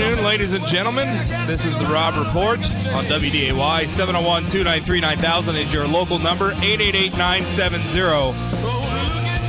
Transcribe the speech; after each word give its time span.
Afternoon, 0.00 0.24
ladies 0.24 0.54
and 0.54 0.66
gentlemen. 0.66 1.06
This 1.46 1.66
is 1.66 1.76
the 1.76 1.84
Rob 1.84 2.14
Report 2.16 2.58
on 2.94 3.04
WDAY. 3.04 3.86
701 3.86 4.44
293 4.44 4.98
9000 4.98 5.56
is 5.56 5.74
your 5.74 5.86
local 5.86 6.18
number. 6.18 6.52
888 6.52 7.18
970 7.18 8.32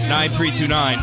9329. 0.09 0.99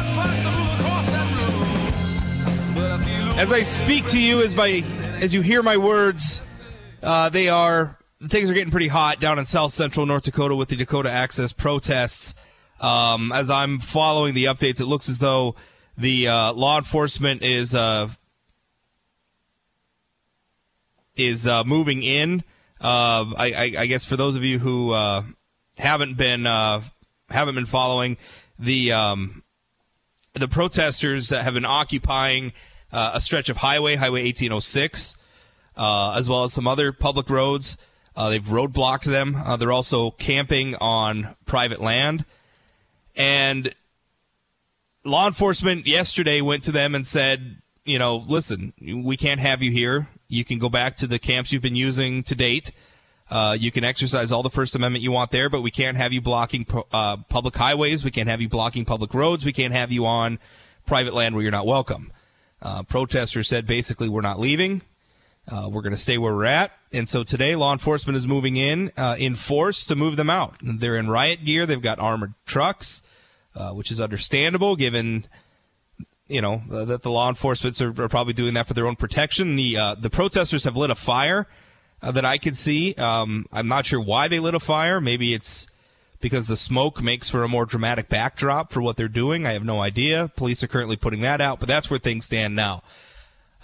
As 3.39 3.51
I 3.51 3.63
speak 3.63 4.07
to 4.09 4.21
you, 4.21 4.43
as, 4.43 4.55
my, 4.55 4.85
as 5.23 5.33
you 5.33 5.41
hear 5.41 5.63
my 5.63 5.79
words, 5.79 6.43
uh, 7.03 7.31
they 7.31 7.49
are 7.49 7.97
things 8.25 8.51
are 8.51 8.55
getting 8.55 8.71
pretty 8.71 8.89
hot 8.89 9.19
down 9.19 9.39
in 9.39 9.47
south 9.47 9.73
central 9.73 10.05
North 10.05 10.25
Dakota 10.25 10.57
with 10.57 10.69
the 10.69 10.77
Dakota 10.77 11.11
Access 11.11 11.55
protests. 11.55 12.35
Um, 12.83 13.33
as 13.33 13.49
I'm 13.49 13.79
following 13.79 14.35
the 14.35 14.45
updates, 14.45 14.79
it 14.79 14.85
looks 14.85 15.09
as 15.09 15.21
though 15.21 15.55
the 15.97 16.29
uh, 16.29 16.53
law 16.53 16.77
enforcement 16.77 17.41
is 17.43 17.75
uh, 17.75 18.11
is 21.19 21.47
uh, 21.47 21.65
moving 21.65 22.03
in. 22.03 22.45
Uh, 22.81 23.27
I, 23.37 23.53
I, 23.57 23.73
I, 23.81 23.87
guess 23.87 24.05
for 24.05 24.17
those 24.17 24.37
of 24.37 24.45
you 24.45 24.61
who 24.61 24.93
uh, 24.93 25.25
haven't 25.77 26.17
been 26.17 26.47
uh, 26.47 26.81
haven't 27.29 27.57
been 27.57 27.67
following 27.67 28.17
the 28.59 28.93
um, 28.93 29.43
the 30.35 30.49
protesters 30.49 31.29
that 31.31 31.43
have 31.43 31.55
been 31.55 31.65
occupying 31.65 32.53
a 32.93 33.21
stretch 33.21 33.49
of 33.49 33.59
highway, 33.59 33.97
Highway 33.97 34.23
1806, 34.23 35.17
as 35.77 36.29
well 36.29 36.45
as 36.45 36.53
some 36.53 36.67
other 36.67 36.93
public 36.93 37.29
roads. 37.29 37.77
they've 38.17 38.43
roadblocked 38.43 39.05
them. 39.05 39.37
they're 39.59 39.73
also 39.73 40.13
camping 40.13 40.77
on 40.77 41.35
private 41.45 41.81
land. 41.81 42.25
And 43.17 43.75
law 45.05 45.27
enforcement 45.27 45.87
yesterday 45.87 46.41
went 46.41 46.63
to 46.65 46.73
them 46.73 46.95
and 46.95 47.07
said, 47.07 47.61
you 47.85 47.99
know, 47.99 48.25
listen, 48.29 48.73
we 48.81 49.17
can't 49.17 49.41
have 49.41 49.63
you 49.63 49.73
here. 49.73 50.09
You 50.29 50.45
can 50.45 50.59
go 50.59 50.69
back 50.69 50.97
to 50.97 51.07
the 51.07 51.19
camps 51.19 51.53
you've 51.53 51.63
been 51.63 51.77
using 51.77 52.23
to 52.25 52.35
date. 52.35 52.73
Uh, 53.31 53.57
you 53.59 53.71
can 53.71 53.85
exercise 53.85 54.33
all 54.33 54.43
the 54.43 54.51
First 54.51 54.75
Amendment 54.75 55.03
you 55.03 55.13
want 55.13 55.31
there, 55.31 55.51
but 55.51 55.61
we 55.61 55.71
can't 55.71 55.97
have 55.97 56.13
you 56.13 56.21
blocking 56.21 56.67
uh, 56.93 57.19
public 57.29 57.57
highways. 57.57 58.05
We 58.05 58.11
can't 58.11 58.29
have 58.29 58.41
you 58.41 58.49
blocking 58.49 58.85
public 58.85 59.15
roads. 59.15 59.45
We 59.45 59.53
can't 59.53 59.73
have 59.73 59.93
you 59.93 60.07
on 60.07 60.39
private 60.87 61.15
land 61.15 61.35
where 61.35 61.43
you're 61.43 61.53
not 61.53 61.67
welcome. 61.67 62.13
Uh, 62.61 62.83
protesters 62.83 63.49
said 63.49 63.67
basically, 63.67 64.09
we're 64.09 64.21
not 64.21 64.41
leaving. 64.41 64.83
Uh, 65.51 65.69
we're 65.71 65.83
going 65.83 65.95
to 65.95 66.01
stay 66.01 66.19
where 66.19 66.35
we're 66.35 66.45
at. 66.45 66.73
And 66.93 67.09
so 67.09 67.25
today, 67.25 67.55
law 67.55 67.73
enforcement 67.73 68.17
is 68.17 68.27
moving 68.27 68.57
in 68.57 68.93
uh, 68.97 69.17
in 69.19 69.35
force 69.35 69.87
to 69.87 69.97
move 69.97 70.17
them 70.17 70.29
out. 70.29 70.57
They're 70.63 70.97
in 70.97 71.09
riot 71.09 71.45
gear. 71.45 71.67
They've 71.67 71.81
got 71.81 71.99
armored 71.99 72.35
trucks 72.45 73.03
uh, 73.59 73.71
which 73.71 73.91
is 73.91 74.01
understandable 74.01 74.77
given 74.77 75.27
you 76.29 76.41
know 76.41 76.63
uh, 76.71 76.85
that 76.85 77.03
the 77.03 77.11
law 77.11 77.29
enforcement 77.29 77.81
are, 77.81 78.03
are, 78.03 78.09
probably 78.09 78.33
doing 78.33 78.55
that 78.55 78.67
for 78.67 78.75
their 78.75 78.87
own 78.87 78.97
protection. 78.97 79.57
The 79.57 79.77
uh, 79.77 79.95
the 79.95 80.11
protesters 80.11 80.65
have 80.65 80.77
lit 80.77 80.91
a 80.91 80.95
fire 80.95 81.47
uh, 82.03 82.13
that 82.13 82.25
I 82.25 82.39
could 82.39 82.57
see. 82.57 82.95
Um, 82.95 83.47
I'm 83.53 83.69
not 83.69 83.87
sure 83.87 84.01
why 84.01 84.29
they 84.29 84.39
lit 84.39 84.55
a 84.55 84.61
fire. 84.61 85.01
Maybe 85.01 85.35
it's 85.35 85.67
because 86.21 86.47
the 86.47 86.57
smoke 86.57 87.03
makes 87.03 87.31
for 87.31 87.45
a 87.45 87.49
more 87.49 87.65
dramatic 87.65 88.09
backdrop 88.09 88.73
for 88.73 88.83
what 88.83 88.97
they're 88.97 89.09
doing. 89.09 89.47
I 89.47 89.53
have 89.53 89.65
no 89.65 89.81
idea. 89.81 90.31
Police 90.37 90.63
are 90.63 90.69
currently 90.69 90.97
putting 90.97 91.21
that 91.21 91.41
out, 91.41 91.61
but 91.61 91.69
that's 91.69 91.91
where 91.91 91.99
things 91.99 92.25
stand 92.25 92.57
now. 92.57 92.83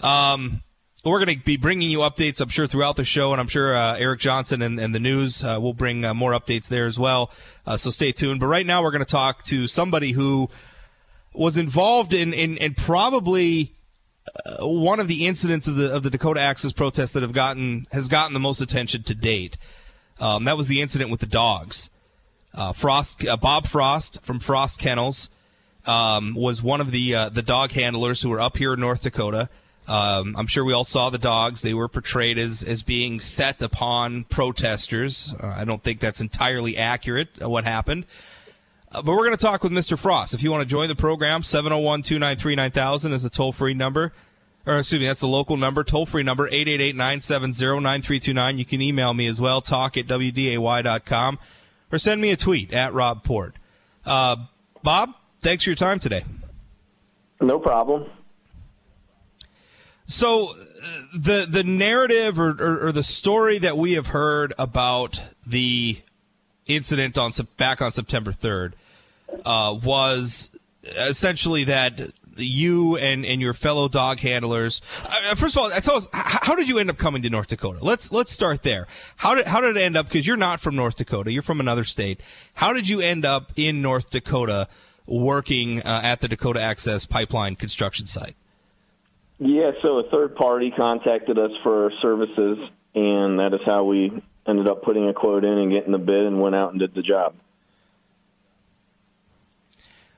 Um, 0.01 0.61
we're 1.03 1.23
going 1.23 1.37
to 1.37 1.43
be 1.43 1.57
bringing 1.57 1.91
you 1.91 1.99
updates, 1.99 2.41
I'm 2.41 2.49
sure, 2.49 2.65
throughout 2.65 2.95
the 2.95 3.03
show, 3.03 3.31
and 3.31 3.39
I'm 3.39 3.47
sure 3.47 3.75
uh, 3.75 3.95
Eric 3.97 4.19
Johnson 4.21 4.61
and, 4.61 4.79
and 4.79 4.95
the 4.95 4.99
news 4.99 5.43
uh, 5.43 5.59
will 5.61 5.73
bring 5.73 6.03
uh, 6.03 6.13
more 6.13 6.31
updates 6.31 6.67
there 6.67 6.87
as 6.87 6.97
well. 6.97 7.29
Uh, 7.65 7.77
so 7.77 7.91
stay 7.91 8.11
tuned. 8.11 8.39
But 8.39 8.47
right 8.47 8.65
now, 8.65 8.81
we're 8.81 8.91
going 8.91 9.05
to 9.05 9.11
talk 9.11 9.43
to 9.45 9.67
somebody 9.67 10.13
who 10.13 10.49
was 11.37 11.57
involved 11.57 12.13
in, 12.13 12.33
in, 12.33 12.57
in 12.57 12.73
probably 12.73 13.73
uh, 14.27 14.67
one 14.67 14.99
of 14.99 15.07
the 15.07 15.25
incidents 15.25 15.67
of 15.67 15.75
the 15.75 15.93
of 15.93 16.03
the 16.03 16.09
Dakota 16.09 16.39
Access 16.39 16.71
protests 16.71 17.11
that 17.13 17.23
have 17.23 17.33
gotten 17.33 17.87
has 17.91 18.07
gotten 18.07 18.33
the 18.33 18.39
most 18.39 18.61
attention 18.61 19.03
to 19.03 19.15
date. 19.15 19.57
Um, 20.19 20.45
that 20.45 20.57
was 20.57 20.67
the 20.67 20.81
incident 20.81 21.11
with 21.11 21.19
the 21.19 21.25
dogs. 21.25 21.89
Uh, 22.53 22.71
Frost, 22.71 23.25
Bob 23.41 23.67
Frost 23.67 24.23
from 24.23 24.39
Frost 24.39 24.79
Kennels 24.79 25.29
um, 25.85 26.33
was 26.35 26.63
one 26.63 26.79
of 26.79 26.91
the 26.91 27.29
the 27.29 27.43
dog 27.43 27.71
handlers 27.71 28.21
who 28.21 28.29
were 28.29 28.39
up 28.39 28.57
here 28.57 28.73
in 28.73 28.79
North 28.79 29.03
Dakota. 29.03 29.49
Um, 29.87 30.35
I'm 30.37 30.47
sure 30.47 30.65
we 30.65 30.73
all 30.73 30.83
saw 30.83 31.09
the 31.09 31.17
dogs. 31.19 31.61
They 31.61 31.73
were 31.73 31.87
portrayed 31.87 32.39
as, 32.39 32.63
as 32.63 32.81
being 32.81 33.19
set 33.19 33.61
upon 33.61 34.23
protesters. 34.25 35.33
Uh, 35.39 35.55
I 35.57 35.65
don't 35.65 35.83
think 35.83 35.99
that's 35.99 36.21
entirely 36.21 36.75
accurate, 36.75 37.29
uh, 37.41 37.49
what 37.49 37.65
happened. 37.65 38.05
Uh, 38.91 39.01
but 39.01 39.11
we're 39.11 39.25
going 39.25 39.31
to 39.31 39.37
talk 39.37 39.63
with 39.63 39.71
Mr. 39.71 39.97
Frost. 39.97 40.33
If 40.33 40.43
you 40.43 40.51
want 40.51 40.61
to 40.61 40.67
join 40.67 40.87
the 40.87 40.95
program, 40.95 41.43
701 41.43 42.03
293 42.03 42.55
9000 42.55 43.13
is 43.13 43.23
the 43.23 43.29
toll 43.29 43.51
free 43.51 43.73
number. 43.73 44.13
Or, 44.65 44.79
excuse 44.79 44.99
me, 44.99 45.05
that's 45.05 45.19
the 45.19 45.27
local 45.27 45.57
number, 45.57 45.83
toll 45.83 46.05
free 46.07 46.23
number, 46.23 46.47
888 46.47 46.95
970 46.95 47.81
9329. 47.81 48.57
You 48.57 48.65
can 48.65 48.81
email 48.81 49.13
me 49.13 49.27
as 49.27 49.39
well, 49.39 49.61
talk 49.61 49.95
at 49.95 50.07
WDAY.com, 50.07 51.39
or 51.91 51.97
send 51.99 52.19
me 52.19 52.31
a 52.31 52.35
tweet 52.35 52.73
at 52.73 52.93
Rob 52.93 53.23
Port. 53.23 53.55
Uh, 54.05 54.37
Bob, 54.81 55.13
thanks 55.41 55.63
for 55.63 55.69
your 55.69 55.75
time 55.75 55.99
today. 55.99 56.23
No 57.41 57.59
problem. 57.59 58.09
So 60.07 60.49
uh, 60.49 60.55
the 61.13 61.47
the 61.49 61.63
narrative 61.63 62.39
or, 62.39 62.51
or, 62.51 62.87
or, 62.87 62.91
the 62.91 63.03
story 63.03 63.57
that 63.57 63.75
we 63.75 63.93
have 63.93 64.07
heard 64.07 64.53
about 64.59 65.19
the 65.45 66.01
incident 66.67 67.17
on 67.17 67.31
back 67.57 67.81
on 67.81 67.91
September 67.91 68.31
third 68.31 68.75
uh, 69.45 69.77
was 69.83 70.49
essentially 70.85 71.63
that 71.65 72.11
you 72.37 72.97
and, 72.97 73.25
and 73.25 73.41
your 73.41 73.53
fellow 73.53 73.87
dog 73.87 74.19
handlers. 74.19 74.81
Uh, 75.03 75.35
first 75.35 75.55
of 75.55 75.63
all, 75.63 75.69
tell 75.69 75.95
us 75.95 76.07
how 76.11 76.55
did 76.55 76.67
you 76.67 76.77
end 76.77 76.89
up 76.89 76.97
coming 76.97 77.21
to 77.21 77.29
North 77.29 77.47
Dakota? 77.47 77.79
Let's 77.81 78.11
let's 78.11 78.31
start 78.31 78.63
there. 78.63 78.87
How 79.17 79.35
did 79.35 79.47
how 79.47 79.61
did 79.61 79.77
it 79.77 79.81
end 79.81 79.97
up? 79.97 80.07
Because 80.07 80.27
you're 80.27 80.37
not 80.37 80.59
from 80.59 80.75
North 80.75 80.97
Dakota, 80.97 81.31
you're 81.31 81.41
from 81.41 81.59
another 81.59 81.83
state. 81.83 82.21
How 82.55 82.73
did 82.73 82.89
you 82.89 82.99
end 82.99 83.25
up 83.25 83.51
in 83.55 83.81
North 83.81 84.09
Dakota 84.09 84.67
working 85.07 85.81
uh, 85.81 86.01
at 86.03 86.21
the 86.21 86.27
Dakota 86.27 86.61
Access 86.61 87.05
Pipeline 87.05 87.55
construction 87.55 88.07
site? 88.07 88.35
Yeah, 89.37 89.71
so 89.81 89.99
a 89.99 90.09
third 90.09 90.35
party 90.35 90.71
contacted 90.71 91.37
us 91.37 91.51
for 91.61 91.91
services, 92.01 92.57
and 92.95 93.39
that 93.39 93.53
is 93.53 93.59
how 93.65 93.83
we 93.83 94.21
ended 94.47 94.67
up 94.67 94.83
putting 94.83 95.07
a 95.07 95.13
quote 95.13 95.43
in 95.43 95.57
and 95.57 95.71
getting 95.71 95.91
the 95.91 95.97
bid 95.97 96.25
and 96.25 96.39
went 96.39 96.55
out 96.55 96.71
and 96.71 96.79
did 96.79 96.93
the 96.93 97.01
job. 97.01 97.35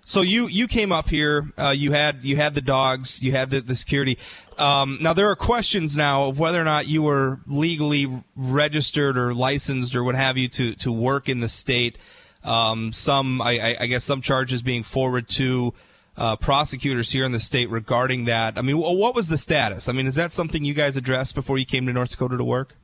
So 0.08 0.22
you 0.22 0.48
you 0.48 0.70
came 0.70 0.94
up 0.94 1.10
here. 1.10 1.52
Uh, 1.58 1.74
you 1.76 1.92
had 1.92 2.20
you 2.24 2.38
had 2.38 2.56
the 2.56 2.62
dogs. 2.62 3.22
You 3.22 3.34
had 3.34 3.50
the, 3.50 3.60
the 3.60 3.76
security. 3.76 4.18
Um, 4.58 4.98
now 5.02 5.12
there 5.12 5.30
are 5.30 5.36
questions 5.36 5.98
now 5.98 6.30
of 6.30 6.40
whether 6.40 6.62
or 6.62 6.64
not 6.64 6.88
you 6.88 7.02
were 7.02 7.42
legally 7.46 8.24
registered 8.34 9.18
or 9.18 9.34
licensed 9.34 9.98
or 9.98 10.06
what 10.06 10.16
have 10.16 10.38
you 10.38 10.48
to 10.48 10.76
to 10.76 10.94
work 10.94 11.28
in 11.28 11.42
the 11.42 11.50
state. 11.50 11.98
Um, 12.46 12.94
some 12.94 13.42
I, 13.42 13.76
I, 13.82 13.88
guess 13.88 14.06
some 14.06 14.22
charges 14.22 14.62
being 14.62 14.82
forwarded 14.82 15.28
to 15.32 15.74
uh, 16.16 16.38
prosecutors 16.38 17.12
here 17.12 17.26
in 17.26 17.34
the 17.34 17.42
state 17.42 17.70
regarding 17.70 18.24
that. 18.26 18.58
I 18.58 18.62
mean, 18.62 18.78
what 18.78 19.14
was 19.14 19.28
the 19.28 19.38
status? 19.38 19.90
I 19.90 19.92
mean, 19.92 20.08
is 20.08 20.16
that 20.16 20.32
something 20.32 20.64
you 20.64 20.74
guys 20.74 20.96
addressed 20.96 21.36
before 21.36 21.58
you 21.58 21.66
came 21.66 21.86
to 21.86 21.92
North 21.92 22.12
Dakota 22.12 22.38
to 22.38 22.46
work? 22.46 22.76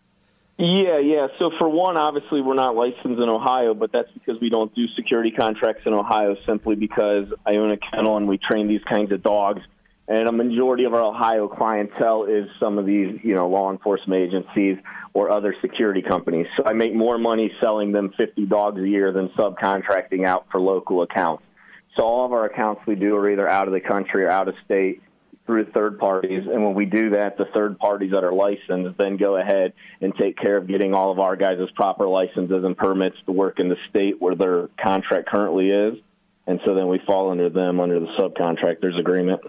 Yeah, 0.58 1.00
yeah. 1.00 1.28
So 1.40 1.52
for 1.58 1.68
one, 1.68 1.98
obviously 1.98 2.42
we're 2.42 2.54
not 2.54 2.76
licensed 2.76 3.06
in 3.06 3.30
Ohio, 3.30 3.74
but 3.74 3.92
that's 3.92 4.12
because 4.14 4.40
we 4.40 4.50
don't 4.50 4.74
do 4.76 4.86
security 4.96 5.32
contracts 5.32 5.82
in 5.86 5.94
Ohio 5.94 6.36
simply 6.46 6.76
because 6.76 7.26
I 7.46 7.56
own 7.56 7.72
a 7.72 7.78
kennel 7.78 8.18
and 8.18 8.28
we 8.28 8.38
train 8.38 8.68
these 8.68 8.84
kinds 8.88 9.12
of 9.12 9.24
dogs. 9.24 9.62
And 10.08 10.28
a 10.28 10.32
majority 10.32 10.84
of 10.84 10.94
our 10.94 11.02
Ohio 11.02 11.48
clientele 11.48 12.26
is 12.26 12.50
some 12.60 12.78
of 12.78 12.86
these, 12.86 13.20
you 13.24 13.34
know, 13.34 13.48
law 13.48 13.72
enforcement 13.72 14.22
agencies 14.22 14.78
or 15.14 15.32
other 15.32 15.56
security 15.62 16.02
companies. 16.02 16.46
So 16.58 16.64
I 16.66 16.74
make 16.74 16.94
more 16.94 17.18
money 17.18 17.52
selling 17.60 17.92
them 17.92 18.14
50 18.18 18.46
dogs 18.46 18.80
a 18.82 18.88
year 18.88 19.12
than 19.12 19.30
subcontracting 19.30 20.26
out 20.26 20.48
for 20.52 20.60
local 20.60 21.02
accounts. 21.02 21.44
So 21.96 22.04
all 22.04 22.26
of 22.26 22.34
our 22.34 22.46
accounts 22.46 22.82
we 22.86 22.96
do 22.96 23.16
are 23.16 23.30
either 23.30 23.48
out 23.48 23.68
of 23.68 23.74
the 23.74 23.80
country 23.80 24.26
or 24.26 24.30
out 24.30 24.48
of 24.48 24.56
state 24.66 25.02
through 25.46 25.66
third 25.72 26.00
parties. 26.00 26.44
And 26.50 26.64
when 26.64 26.74
we 26.74 26.86
do 26.86 27.12
that, 27.12 27.38
the 27.38 27.46
third 27.54 27.78
parties 27.78 28.12
that 28.12 28.24
are 28.24 28.34
licensed 28.34 28.98
then 28.98 29.18
go 29.18 29.38
ahead 29.38 29.74
and 30.02 30.16
take 30.16 30.38
care 30.38 30.58
of 30.58 30.68
getting 30.68 30.94
all 30.94 31.12
of 31.12 31.20
our 31.20 31.36
guys' 31.36 31.60
proper 31.76 32.08
licenses 32.08 32.64
and 32.64 32.78
permits 32.78 33.18
to 33.26 33.32
work 33.32 33.60
in 33.60 33.70
the 33.70 33.78
state 33.90 34.22
where 34.22 34.36
their 34.36 34.70
contract 34.82 35.28
currently 35.28 35.70
is. 35.70 35.96
And 36.48 36.60
so 36.66 36.76
then 36.76 36.88
we 36.88 37.00
fall 37.06 37.32
under 37.32 37.50
them 37.50 37.80
under 37.80 38.00
the 38.00 38.08
subcontractors 38.18 39.00
agreement. 39.00 39.42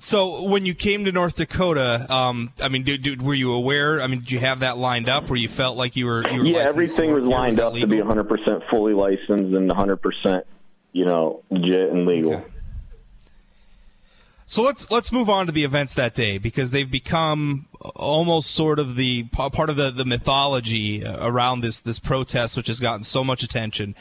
So 0.00 0.44
when 0.44 0.64
you 0.64 0.74
came 0.74 1.04
to 1.06 1.12
North 1.12 1.34
Dakota, 1.34 2.06
um, 2.08 2.52
I 2.62 2.68
mean, 2.68 2.84
did, 2.84 3.02
did, 3.02 3.20
were 3.20 3.34
you 3.34 3.52
aware? 3.52 4.00
I 4.00 4.06
mean, 4.06 4.20
did 4.20 4.30
you 4.30 4.38
have 4.38 4.60
that 4.60 4.78
lined 4.78 5.08
up 5.08 5.28
where 5.28 5.36
you 5.36 5.48
felt 5.48 5.76
like 5.76 5.96
you 5.96 6.06
were? 6.06 6.22
You 6.30 6.38
were 6.38 6.46
yeah, 6.46 6.58
everything 6.58 7.12
was 7.12 7.24
lined 7.24 7.56
was 7.56 7.66
up 7.66 7.74
to 7.74 7.86
be 7.88 7.96
100% 7.96 8.70
fully 8.70 8.94
licensed 8.94 9.28
and 9.28 9.68
100%, 9.68 10.42
you 10.92 11.04
know, 11.04 11.42
legit 11.50 11.90
and 11.90 12.06
legal. 12.06 12.34
Okay. 12.34 12.44
So 14.46 14.62
let's 14.62 14.90
let's 14.90 15.12
move 15.12 15.28
on 15.28 15.44
to 15.46 15.52
the 15.52 15.64
events 15.64 15.92
that 15.94 16.14
day 16.14 16.38
because 16.38 16.70
they've 16.70 16.90
become 16.90 17.66
almost 17.94 18.50
sort 18.52 18.78
of 18.78 18.96
the 18.96 19.24
part 19.24 19.68
of 19.68 19.76
the, 19.76 19.90
the 19.90 20.06
mythology 20.06 21.04
around 21.04 21.60
this 21.60 21.80
this 21.80 21.98
protest, 21.98 22.56
which 22.56 22.68
has 22.68 22.80
gotten 22.80 23.02
so 23.02 23.22
much 23.22 23.42
attention 23.42 23.94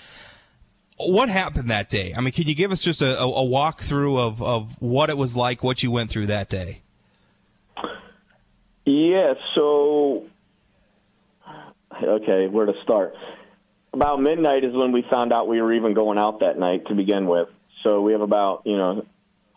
what 0.98 1.30
happened 1.30 1.70
that 1.70 1.90
day? 1.90 2.14
I 2.18 2.22
mean, 2.22 2.32
can 2.32 2.48
you 2.48 2.56
give 2.56 2.72
us 2.72 2.82
just 2.82 3.02
a, 3.02 3.20
a, 3.20 3.26
walkthrough 3.26 4.18
of, 4.18 4.42
of 4.42 4.82
what 4.82 5.10
it 5.10 5.18
was 5.18 5.36
like, 5.36 5.64
what 5.64 5.84
you 5.84 5.92
went 5.92 6.10
through 6.10 6.28
that 6.28 6.50
day? 6.50 6.82
Yeah, 8.86 9.34
so 9.54 10.26
okay, 12.02 12.48
where 12.48 12.66
to 12.66 12.74
start? 12.84 13.16
About 13.94 14.22
midnight 14.22 14.64
is 14.64 14.76
when 14.76 14.92
we 14.92 15.04
found 15.10 15.34
out 15.34 15.48
we 15.48 15.62
were 15.62 15.74
even 15.74 15.94
going 15.94 16.18
out 16.18 16.42
that 16.42 16.60
night 16.60 16.86
to 16.88 16.96
begin 16.96 17.28
with. 17.28 17.48
So 17.84 18.02
we 18.02 18.12
have 18.12 18.22
about 18.22 18.64
you 18.66 18.78
know 18.78 19.06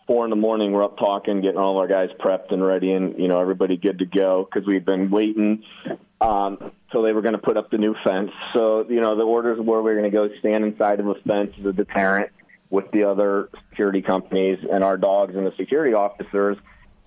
four 0.07 0.23
in 0.23 0.29
the 0.29 0.35
morning. 0.35 0.71
We're 0.71 0.83
up 0.83 0.97
talking, 0.97 1.41
getting 1.41 1.59
all 1.59 1.77
our 1.77 1.87
guys 1.87 2.09
prepped 2.19 2.51
and 2.51 2.65
ready, 2.65 2.93
and 2.93 3.19
you 3.19 3.27
know 3.27 3.39
everybody 3.39 3.77
good 3.77 3.99
to 3.99 4.05
go 4.05 4.47
because 4.49 4.67
we'd 4.67 4.85
been 4.85 5.11
waiting 5.11 5.63
um, 6.21 6.71
so 6.91 7.01
they 7.01 7.13
were 7.13 7.21
going 7.21 7.33
to 7.33 7.41
put 7.41 7.57
up 7.57 7.71
the 7.71 7.77
new 7.77 7.95
fence. 8.03 8.31
So 8.53 8.85
you 8.87 9.01
know 9.01 9.15
the 9.15 9.23
orders 9.23 9.59
were 9.59 9.81
we 9.81 9.91
are 9.91 9.95
going 9.95 10.09
to 10.09 10.15
go 10.15 10.29
stand 10.39 10.63
inside 10.63 10.99
of 10.99 11.07
a 11.07 11.15
fence 11.27 11.51
as 11.59 11.65
a 11.65 11.73
deterrent 11.73 12.31
with 12.69 12.89
the 12.91 13.03
other 13.03 13.49
security 13.69 14.01
companies 14.01 14.59
and 14.71 14.83
our 14.83 14.97
dogs 14.97 15.35
and 15.35 15.45
the 15.45 15.53
security 15.57 15.93
officers. 15.93 16.57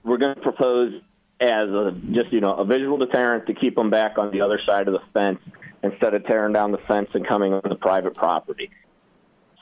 We're 0.03 0.19
going 0.19 0.35
to 0.35 0.41
propose 0.41 1.01
as 1.41 1.69
a 1.69 1.97
just 2.11 2.33
you 2.33 2.41
know 2.41 2.55
a 2.55 2.65
visual 2.65 2.99
deterrent 2.99 3.47
to 3.47 3.55
keep 3.55 3.77
them 3.77 3.91
back 3.91 4.19
on 4.19 4.33
the 4.33 4.41
other 4.41 4.61
side 4.67 4.89
of 4.89 4.95
the 4.95 5.03
fence 5.13 5.39
instead 5.85 6.15
of 6.15 6.27
tearing 6.27 6.53
down 6.53 6.73
the 6.73 6.79
fence 6.89 7.11
and 7.15 7.27
coming 7.27 7.53
on 7.53 7.63
the 7.69 7.77
private 7.77 8.15
property. 8.15 8.71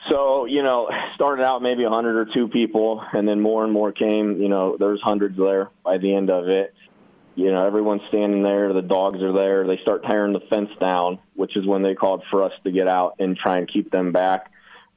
So, 0.09 0.45
you 0.45 0.63
know, 0.63 0.89
started 1.15 1.43
out 1.43 1.61
maybe 1.61 1.83
a 1.83 1.89
100 1.89 2.17
or 2.17 2.33
two 2.33 2.47
people, 2.47 3.03
and 3.13 3.27
then 3.27 3.39
more 3.39 3.63
and 3.63 3.71
more 3.71 3.91
came. 3.91 4.41
You 4.41 4.49
know, 4.49 4.75
there's 4.77 5.01
hundreds 5.01 5.37
there 5.37 5.69
by 5.83 5.97
the 5.97 6.13
end 6.13 6.29
of 6.29 6.47
it. 6.47 6.73
You 7.35 7.51
know, 7.51 7.65
everyone's 7.65 8.01
standing 8.09 8.43
there. 8.43 8.73
The 8.73 8.81
dogs 8.81 9.21
are 9.21 9.33
there. 9.33 9.65
They 9.65 9.79
start 9.81 10.03
tearing 10.05 10.33
the 10.33 10.41
fence 10.49 10.69
down, 10.79 11.19
which 11.35 11.57
is 11.57 11.65
when 11.65 11.81
they 11.81 11.95
called 11.95 12.23
for 12.29 12.43
us 12.43 12.51
to 12.63 12.71
get 12.71 12.87
out 12.87 13.15
and 13.19 13.35
try 13.35 13.57
and 13.57 13.71
keep 13.71 13.91
them 13.91 14.11
back. 14.11 14.51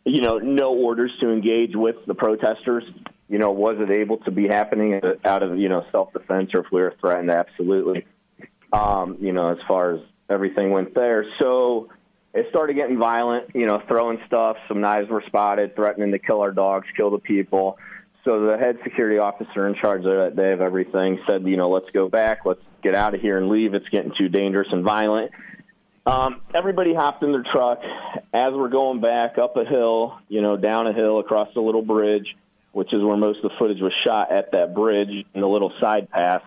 You 0.04 0.20
know, 0.20 0.38
no 0.38 0.74
orders 0.74 1.12
to 1.20 1.30
engage 1.32 1.74
with 1.74 1.96
the 2.06 2.14
protesters. 2.14 2.84
You 3.28 3.38
know, 3.38 3.52
was 3.52 3.76
it 3.80 3.90
able 3.90 4.18
to 4.18 4.30
be 4.30 4.46
happening 4.46 5.00
out 5.24 5.42
of, 5.42 5.58
you 5.58 5.68
know, 5.68 5.84
self 5.90 6.12
defense 6.12 6.50
or 6.54 6.60
if 6.60 6.66
we 6.70 6.80
were 6.80 6.94
threatened? 7.00 7.30
Absolutely. 7.30 8.06
Um, 8.72 9.16
you 9.20 9.32
know, 9.32 9.50
as 9.50 9.58
far 9.66 9.94
as 9.94 10.00
everything 10.28 10.70
went 10.70 10.94
there. 10.94 11.24
So, 11.40 11.90
it 12.36 12.46
started 12.50 12.74
getting 12.74 12.98
violent, 12.98 13.54
you 13.54 13.66
know, 13.66 13.82
throwing 13.88 14.18
stuff. 14.26 14.58
Some 14.68 14.82
knives 14.82 15.08
were 15.08 15.22
spotted, 15.26 15.74
threatening 15.74 16.12
to 16.12 16.18
kill 16.18 16.42
our 16.42 16.52
dogs, 16.52 16.86
kill 16.94 17.10
the 17.10 17.18
people. 17.18 17.78
So 18.26 18.44
the 18.44 18.58
head 18.58 18.78
security 18.84 19.16
officer 19.16 19.66
in 19.66 19.74
charge 19.74 20.04
of 20.04 20.16
that 20.18 20.36
day 20.36 20.52
of 20.52 20.60
everything 20.60 21.18
said, 21.26 21.44
you 21.46 21.56
know, 21.56 21.70
let's 21.70 21.88
go 21.94 22.10
back, 22.10 22.40
let's 22.44 22.60
get 22.82 22.94
out 22.94 23.14
of 23.14 23.22
here 23.22 23.38
and 23.38 23.48
leave. 23.48 23.72
It's 23.72 23.88
getting 23.88 24.12
too 24.18 24.28
dangerous 24.28 24.68
and 24.70 24.84
violent. 24.84 25.30
Um, 26.04 26.42
everybody 26.54 26.92
hopped 26.92 27.22
in 27.22 27.32
their 27.32 27.44
truck 27.50 27.80
as 28.34 28.52
we're 28.52 28.68
going 28.68 29.00
back 29.00 29.38
up 29.38 29.56
a 29.56 29.64
hill, 29.64 30.18
you 30.28 30.42
know, 30.42 30.58
down 30.58 30.86
a 30.86 30.92
hill 30.92 31.20
across 31.20 31.48
a 31.56 31.60
little 31.60 31.82
bridge, 31.82 32.36
which 32.72 32.92
is 32.92 33.02
where 33.02 33.16
most 33.16 33.38
of 33.38 33.50
the 33.50 33.56
footage 33.58 33.80
was 33.80 33.94
shot 34.04 34.30
at 34.30 34.52
that 34.52 34.74
bridge 34.74 35.24
in 35.32 35.40
the 35.40 35.48
little 35.48 35.72
side 35.80 36.10
path 36.10 36.42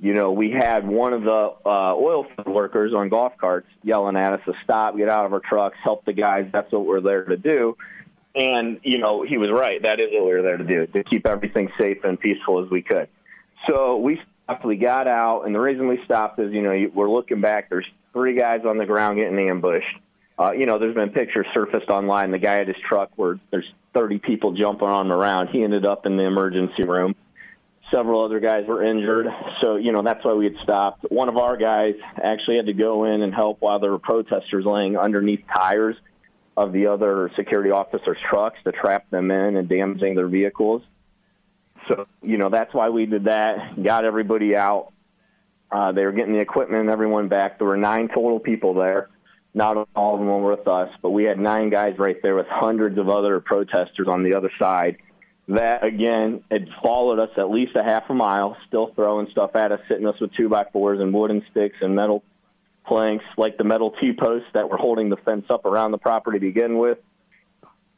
you 0.00 0.14
know, 0.14 0.32
we 0.32 0.50
had 0.50 0.88
one 0.88 1.12
of 1.12 1.22
the 1.22 1.54
uh, 1.66 1.94
oil 1.94 2.26
workers 2.46 2.94
on 2.94 3.10
golf 3.10 3.34
carts 3.38 3.68
yelling 3.82 4.16
at 4.16 4.32
us 4.32 4.40
to 4.46 4.54
stop, 4.64 4.96
get 4.96 5.10
out 5.10 5.26
of 5.26 5.32
our 5.34 5.40
trucks, 5.40 5.76
help 5.82 6.06
the 6.06 6.14
guys. 6.14 6.48
That's 6.50 6.72
what 6.72 6.86
we're 6.86 7.02
there 7.02 7.24
to 7.24 7.36
do. 7.36 7.76
And, 8.34 8.80
you 8.82 8.98
know, 8.98 9.22
he 9.22 9.36
was 9.36 9.50
right. 9.50 9.82
That 9.82 10.00
is 10.00 10.08
what 10.12 10.24
we 10.24 10.32
were 10.32 10.42
there 10.42 10.56
to 10.56 10.64
do, 10.64 10.86
to 10.86 11.04
keep 11.04 11.26
everything 11.26 11.70
safe 11.78 11.98
and 12.02 12.18
peaceful 12.18 12.64
as 12.64 12.70
we 12.70 12.80
could. 12.80 13.08
So 13.68 13.98
we 13.98 14.18
stopped, 14.46 14.64
we 14.64 14.76
got 14.76 15.06
out, 15.06 15.42
and 15.42 15.54
the 15.54 15.60
reason 15.60 15.86
we 15.86 16.00
stopped 16.06 16.38
is, 16.38 16.50
you 16.50 16.62
know, 16.62 16.90
we're 16.94 17.10
looking 17.10 17.42
back. 17.42 17.68
There's 17.68 17.86
three 18.14 18.38
guys 18.38 18.62
on 18.64 18.78
the 18.78 18.86
ground 18.86 19.18
getting 19.18 19.38
ambushed. 19.38 19.98
Uh, 20.38 20.52
you 20.52 20.64
know, 20.64 20.78
there's 20.78 20.94
been 20.94 21.10
pictures 21.10 21.46
surfaced 21.52 21.90
online. 21.90 22.30
The 22.30 22.38
guy 22.38 22.60
at 22.60 22.68
his 22.68 22.76
truck 22.88 23.10
where 23.16 23.38
there's 23.50 23.70
30 23.92 24.18
people 24.20 24.52
jumping 24.52 24.88
on 24.88 25.06
him 25.06 25.12
around. 25.12 25.48
He 25.48 25.62
ended 25.62 25.84
up 25.84 26.06
in 26.06 26.16
the 26.16 26.22
emergency 26.22 26.84
room. 26.84 27.14
Several 27.90 28.24
other 28.24 28.38
guys 28.38 28.66
were 28.68 28.84
injured, 28.84 29.26
so 29.60 29.76
you 29.76 29.90
know 29.90 30.02
that's 30.02 30.24
why 30.24 30.32
we 30.34 30.44
had 30.44 30.54
stopped. 30.62 31.04
One 31.10 31.28
of 31.28 31.36
our 31.36 31.56
guys 31.56 31.94
actually 32.22 32.56
had 32.56 32.66
to 32.66 32.72
go 32.72 33.04
in 33.04 33.22
and 33.22 33.34
help 33.34 33.60
while 33.60 33.80
there 33.80 33.90
were 33.90 33.98
protesters 33.98 34.64
laying 34.64 34.96
underneath 34.96 35.40
tires 35.52 35.96
of 36.56 36.72
the 36.72 36.86
other 36.86 37.32
security 37.36 37.70
officers' 37.70 38.18
trucks 38.28 38.58
to 38.64 38.72
trap 38.72 39.10
them 39.10 39.30
in 39.32 39.56
and 39.56 39.68
damaging 39.68 40.14
their 40.14 40.28
vehicles. 40.28 40.82
So 41.88 42.06
you 42.22 42.38
know 42.38 42.48
that's 42.48 42.72
why 42.72 42.90
we 42.90 43.06
did 43.06 43.24
that. 43.24 43.82
Got 43.82 44.04
everybody 44.04 44.54
out. 44.54 44.92
Uh, 45.72 45.90
they 45.90 46.04
were 46.04 46.12
getting 46.12 46.34
the 46.34 46.40
equipment 46.40 46.82
and 46.82 46.90
everyone 46.90 47.28
back. 47.28 47.58
There 47.58 47.66
were 47.66 47.76
nine 47.76 48.08
total 48.08 48.38
people 48.38 48.74
there. 48.74 49.08
Not 49.52 49.88
all 49.96 50.14
of 50.14 50.20
them 50.20 50.28
were 50.28 50.52
with 50.52 50.68
us, 50.68 50.90
but 51.02 51.10
we 51.10 51.24
had 51.24 51.40
nine 51.40 51.70
guys 51.70 51.98
right 51.98 52.16
there 52.22 52.36
with 52.36 52.46
hundreds 52.48 52.98
of 52.98 53.08
other 53.08 53.40
protesters 53.40 54.06
on 54.06 54.22
the 54.22 54.34
other 54.34 54.50
side 54.60 54.98
that 55.48 55.84
again 55.84 56.44
had 56.50 56.68
followed 56.82 57.18
us 57.18 57.30
at 57.36 57.50
least 57.50 57.74
a 57.74 57.82
half 57.82 58.04
a 58.08 58.14
mile, 58.14 58.56
still 58.68 58.92
throwing 58.94 59.28
stuff 59.30 59.56
at 59.56 59.72
us, 59.72 59.80
hitting 59.88 60.06
us 60.06 60.18
with 60.20 60.32
two 60.34 60.48
by 60.48 60.64
fours 60.72 61.00
and 61.00 61.12
wooden 61.12 61.44
sticks 61.50 61.76
and 61.80 61.94
metal 61.94 62.22
planks, 62.86 63.24
like 63.36 63.56
the 63.58 63.64
metal 63.64 63.92
T 64.00 64.12
posts 64.12 64.48
that 64.54 64.70
were 64.70 64.76
holding 64.76 65.10
the 65.10 65.16
fence 65.16 65.46
up 65.50 65.64
around 65.64 65.90
the 65.90 65.98
property 65.98 66.38
to 66.38 66.46
begin 66.46 66.78
with, 66.78 66.98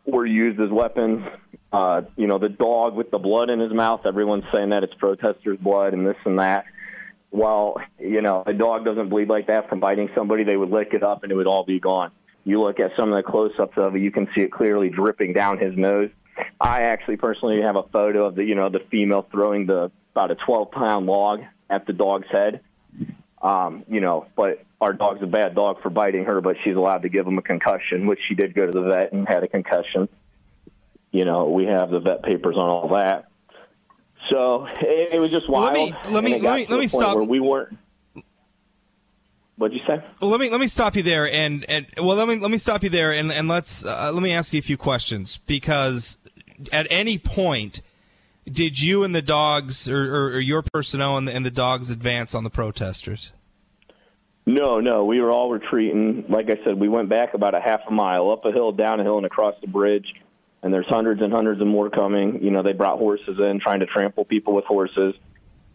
were 0.07 0.27
used 0.27 0.61
as 0.61 0.71
weapons. 0.71 1.27
Uh, 1.73 2.03
you 2.17 2.27
know, 2.27 2.39
the 2.39 2.49
dog 2.49 2.95
with 2.95 3.11
the 3.11 3.19
blood 3.19 3.49
in 3.51 3.61
his 3.61 3.73
mouth, 3.73 4.03
everyone's 4.05 4.45
saying 4.53 4.71
that 4.71 4.83
it's 4.83 4.95
protesters' 4.95 5.59
blood 5.59 5.95
and 5.95 6.07
this 6.07 6.17
and 6.25 6.39
that. 6.39 6.65
Well, 7.31 7.77
you 7.99 8.21
know, 8.21 8.43
a 8.47 8.53
dog 8.53 8.85
doesn't 8.85 9.09
bleed 9.09 9.29
like 9.29 9.47
that 9.47 9.69
from 9.71 9.81
biting 9.81 10.11
somebody. 10.15 10.45
They 10.45 10.57
would 10.57 10.71
lick 10.71 10.93
it 10.93 11.03
up 11.03 11.23
and 11.23 11.33
it 11.33 11.35
would 11.35 11.47
all 11.47 11.65
be 11.65 11.81
gone. 11.81 12.11
You 12.45 12.61
look 12.61 12.81
at 12.81 12.91
some 12.97 13.13
of 13.13 13.17
the 13.17 13.31
close 13.31 13.53
ups 13.59 13.79
of 13.79 13.97
it, 13.97 14.03
you 14.03 14.11
can 14.11 14.29
see 14.35 14.43
it 14.43 14.53
clearly 14.53 14.91
dripping 14.91 15.33
down 15.33 15.59
his 15.59 15.75
nose 15.77 16.11
I 16.61 16.83
actually 16.83 17.17
personally 17.17 17.63
have 17.63 17.77
a 17.77 17.83
photo 17.83 18.27
of 18.27 18.35
the 18.35 18.45
you 18.45 18.55
know 18.55 18.69
the 18.69 18.81
female 18.91 19.27
throwing 19.31 19.67
the 19.67 19.91
about 20.15 20.31
a 20.31 20.37
12 20.47 20.71
pound 20.71 21.07
log 21.07 21.41
at 21.71 21.87
the 21.87 21.93
dog's 21.93 22.29
head. 22.31 22.61
Um, 23.41 23.85
you 23.89 24.01
know, 24.01 24.27
but 24.37 24.65
our 24.81 24.93
dog's 24.93 25.23
a 25.23 25.27
bad 25.27 25.55
dog 25.55 25.83
for 25.83 25.91
biting 25.91 26.25
her, 26.27 26.41
but 26.41 26.57
she's 26.63 26.77
allowed 26.77 27.03
to 27.03 27.09
give 27.09 27.27
him 27.27 27.39
a 27.39 27.43
concussion, 27.43 28.07
which 28.07 28.21
she 28.29 28.35
did 28.35 28.55
go 28.55 28.67
to 28.67 28.73
the 28.73 28.83
vet 28.83 29.13
and 29.13 29.27
had 29.27 29.43
a 29.43 29.49
concussion. 29.49 30.09
You 31.11 31.25
know, 31.25 31.49
we 31.49 31.65
have 31.65 31.91
the 31.91 31.99
vet 31.99 32.23
papers 32.23 32.57
on 32.57 32.69
all 32.69 32.89
that. 32.89 33.29
So 34.31 34.67
it, 34.67 35.15
it 35.15 35.19
was 35.19 35.31
just 35.31 35.49
wild. 35.49 35.75
Let 35.75 35.75
me 35.75 35.93
let 36.13 36.25
me 36.25 36.39
let 36.39 36.57
me, 36.57 36.67
let 36.67 36.79
me 36.79 36.89
stop. 36.89 37.19
we 37.19 37.41
weren't. 37.41 37.77
What'd 39.57 39.77
you 39.77 39.85
say? 39.87 40.03
Well, 40.21 40.31
let 40.31 40.41
me 40.41 40.49
let 40.51 40.61
me 40.61 40.69
stop 40.69 40.97
you 40.97 41.03
there, 41.03 41.31
and 41.31 41.65
and 41.69 41.87
well, 41.99 42.17
let 42.17 42.29
me 42.29 42.37
let 42.37 42.51
me 42.51 42.59
stop 42.59 42.83
you 42.83 42.89
there, 42.89 43.13
and 43.13 43.31
and 43.31 43.49
let's 43.49 43.85
uh, 43.85 44.11
let 44.13 44.23
me 44.23 44.33
ask 44.33 44.53
you 44.53 44.59
a 44.59 44.63
few 44.63 44.77
questions 44.77 45.39
because 45.47 46.19
at 46.73 46.87
any 46.91 47.19
point 47.19 47.83
did 48.51 48.81
you 48.81 49.05
and 49.05 49.15
the 49.15 49.23
dogs 49.23 49.89
or, 49.89 50.03
or, 50.03 50.27
or 50.33 50.41
your 50.41 50.63
personnel 50.63 51.17
and 51.17 51.29
the, 51.29 51.35
and 51.35 51.47
the 51.47 51.51
dogs 51.51 51.91
advance 51.91 52.35
on 52.35 52.45
the 52.45 52.51
protesters? 52.51 53.33
No, 54.45 54.81
no, 54.81 55.05
we 55.05 55.21
were 55.21 55.31
all 55.31 55.51
retreating. 55.51 56.25
Like 56.29 56.51
I 56.51 56.63
said, 56.65 56.75
we 56.75 56.89
went 56.89 57.09
back 57.09 57.35
about 57.35 57.55
a 57.55 57.61
half 57.61 57.81
a 57.87 57.93
mile 57.93 58.31
up 58.31 58.45
a 58.45 58.51
hill, 58.51 58.73
down 58.73 58.99
a 58.99 59.05
hill, 59.05 59.17
and 59.17 59.27
across 59.27 59.55
the 59.61 59.69
bridge. 59.69 60.07
And 60.63 60.75
there's 60.75 60.87
hundreds 60.89 61.23
and 61.23 61.33
hundreds 61.33 61.61
of 61.61 61.67
more 61.69 61.91
coming. 61.91 62.43
You 62.43 62.51
know, 62.51 62.63
they 62.63 62.73
brought 62.73 62.99
horses 62.99 63.39
in, 63.39 63.61
trying 63.61 63.81
to 63.81 63.87
trample 63.87 64.25
people 64.25 64.55
with 64.55 64.65
horses. 64.65 65.15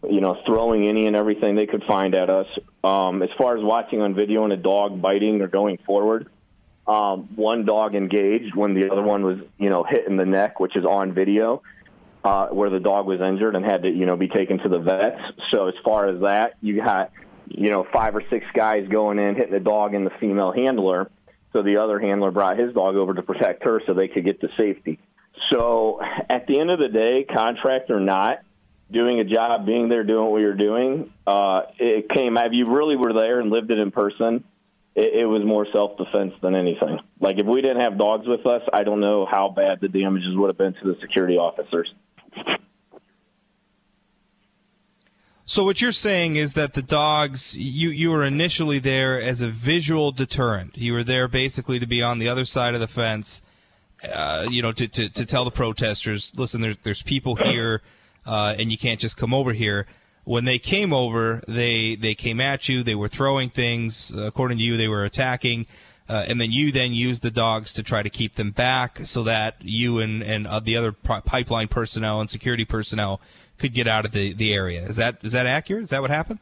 You 0.08 0.20
know, 0.20 0.38
throwing 0.46 0.86
any 0.86 1.06
and 1.06 1.16
everything 1.16 1.56
they 1.56 1.66
could 1.66 1.82
find 1.84 2.14
at 2.14 2.30
us. 2.30 2.46
Um, 2.84 3.22
as 3.22 3.30
far 3.36 3.56
as 3.56 3.64
watching 3.64 4.00
on 4.00 4.14
video 4.14 4.44
and 4.44 4.52
a 4.52 4.56
dog 4.56 5.00
biting 5.00 5.40
or 5.40 5.48
going 5.48 5.78
forward, 5.78 6.28
um, 6.88 7.28
one 7.36 7.66
dog 7.66 7.94
engaged 7.94 8.54
when 8.54 8.72
the 8.72 8.90
other 8.90 9.02
one 9.02 9.22
was, 9.22 9.38
you 9.58 9.68
know, 9.68 9.84
hit 9.84 10.06
in 10.08 10.16
the 10.16 10.24
neck, 10.24 10.58
which 10.58 10.74
is 10.74 10.86
on 10.86 11.12
video, 11.12 11.62
uh, 12.24 12.46
where 12.48 12.70
the 12.70 12.80
dog 12.80 13.06
was 13.06 13.20
injured 13.20 13.54
and 13.54 13.64
had 13.64 13.82
to, 13.82 13.90
you 13.90 14.06
know, 14.06 14.16
be 14.16 14.28
taken 14.28 14.58
to 14.58 14.68
the 14.70 14.78
vets. 14.78 15.20
So 15.50 15.68
as 15.68 15.74
far 15.84 16.08
as 16.08 16.22
that, 16.22 16.54
you 16.62 16.82
got, 16.82 17.12
you 17.46 17.68
know, 17.68 17.86
five 17.92 18.16
or 18.16 18.22
six 18.30 18.46
guys 18.54 18.88
going 18.88 19.18
in, 19.18 19.34
hitting 19.34 19.52
the 19.52 19.60
dog 19.60 19.92
and 19.92 20.06
the 20.06 20.12
female 20.18 20.50
handler. 20.50 21.10
So 21.52 21.62
the 21.62 21.76
other 21.76 22.00
handler 22.00 22.30
brought 22.30 22.58
his 22.58 22.72
dog 22.72 22.96
over 22.96 23.12
to 23.14 23.22
protect 23.22 23.64
her 23.64 23.82
so 23.86 23.92
they 23.92 24.08
could 24.08 24.24
get 24.24 24.40
to 24.40 24.48
safety. 24.56 24.98
So 25.52 26.00
at 26.02 26.46
the 26.46 26.58
end 26.58 26.70
of 26.70 26.78
the 26.78 26.88
day, 26.88 27.24
contract 27.24 27.90
or 27.90 28.00
not, 28.00 28.40
doing 28.90 29.20
a 29.20 29.24
job, 29.24 29.66
being 29.66 29.90
there, 29.90 30.04
doing 30.04 30.30
what 30.30 30.40
were 30.40 30.54
doing, 30.54 31.12
uh, 31.26 31.62
it 31.78 32.08
came. 32.08 32.38
If 32.38 32.52
you 32.52 32.74
really 32.74 32.96
were 32.96 33.12
there 33.12 33.40
and 33.40 33.50
lived 33.50 33.70
it 33.70 33.78
in 33.78 33.90
person, 33.90 34.44
it, 34.98 35.20
it 35.20 35.26
was 35.26 35.44
more 35.44 35.66
self 35.72 35.96
defense 35.96 36.34
than 36.42 36.54
anything. 36.54 36.98
Like 37.20 37.38
if 37.38 37.46
we 37.46 37.62
didn't 37.62 37.80
have 37.80 37.96
dogs 37.96 38.26
with 38.26 38.44
us, 38.46 38.62
I 38.72 38.82
don't 38.82 39.00
know 39.00 39.26
how 39.30 39.48
bad 39.48 39.80
the 39.80 39.88
damages 39.88 40.36
would 40.36 40.48
have 40.48 40.58
been 40.58 40.74
to 40.74 40.92
the 40.92 40.96
security 41.00 41.36
officers. 41.36 41.92
So 45.44 45.64
what 45.64 45.80
you're 45.80 45.92
saying 45.92 46.36
is 46.36 46.54
that 46.54 46.74
the 46.74 46.82
dogs, 46.82 47.56
you 47.56 47.88
you 47.88 48.10
were 48.10 48.24
initially 48.24 48.80
there 48.80 49.20
as 49.20 49.40
a 49.40 49.48
visual 49.48 50.10
deterrent. 50.12 50.76
You 50.76 50.92
were 50.92 51.04
there 51.04 51.28
basically 51.28 51.78
to 51.78 51.86
be 51.86 52.02
on 52.02 52.18
the 52.18 52.28
other 52.28 52.44
side 52.44 52.74
of 52.74 52.80
the 52.80 52.88
fence, 52.88 53.40
uh, 54.12 54.46
you 54.50 54.60
know, 54.60 54.72
to, 54.72 54.88
to, 54.88 55.08
to 55.08 55.24
tell 55.24 55.44
the 55.44 55.50
protesters, 55.50 56.32
listen, 56.36 56.60
there's 56.60 56.76
there's 56.82 57.02
people 57.02 57.36
here, 57.36 57.82
uh, 58.26 58.56
and 58.58 58.70
you 58.70 58.76
can't 58.76 59.00
just 59.00 59.16
come 59.16 59.32
over 59.32 59.52
here 59.52 59.86
when 60.28 60.44
they 60.44 60.58
came 60.58 60.92
over, 60.92 61.42
they 61.48 61.94
they 61.94 62.14
came 62.14 62.38
at 62.38 62.68
you. 62.68 62.82
They 62.82 62.94
were 62.94 63.08
throwing 63.08 63.48
things. 63.48 64.12
According 64.14 64.58
to 64.58 64.64
you, 64.64 64.76
they 64.76 64.86
were 64.88 65.04
attacking. 65.04 65.66
uh, 66.08 66.24
and 66.28 66.40
then 66.40 66.50
you 66.50 66.72
then 66.72 66.92
used 66.92 67.22
the 67.22 67.30
dogs 67.30 67.72
to 67.74 67.82
try 67.82 68.02
to 68.02 68.10
keep 68.10 68.34
them 68.34 68.50
back 68.50 68.98
so 69.00 69.22
that 69.24 69.56
you 69.60 69.98
and 69.98 70.22
and 70.22 70.46
uh, 70.46 70.60
the 70.60 70.76
other 70.76 70.92
pipeline 70.92 71.68
personnel 71.68 72.20
and 72.20 72.30
security 72.30 72.64
personnel 72.64 73.20
could 73.58 73.74
get 73.74 73.86
out 73.86 74.04
of 74.04 74.12
the, 74.12 74.32
the 74.32 74.54
area. 74.54 74.82
Is 74.82 74.96
that 74.96 75.18
is 75.22 75.32
that 75.32 75.46
accurate? 75.46 75.84
Is 75.84 75.90
that 75.90 76.00
what 76.00 76.10
happened? 76.10 76.38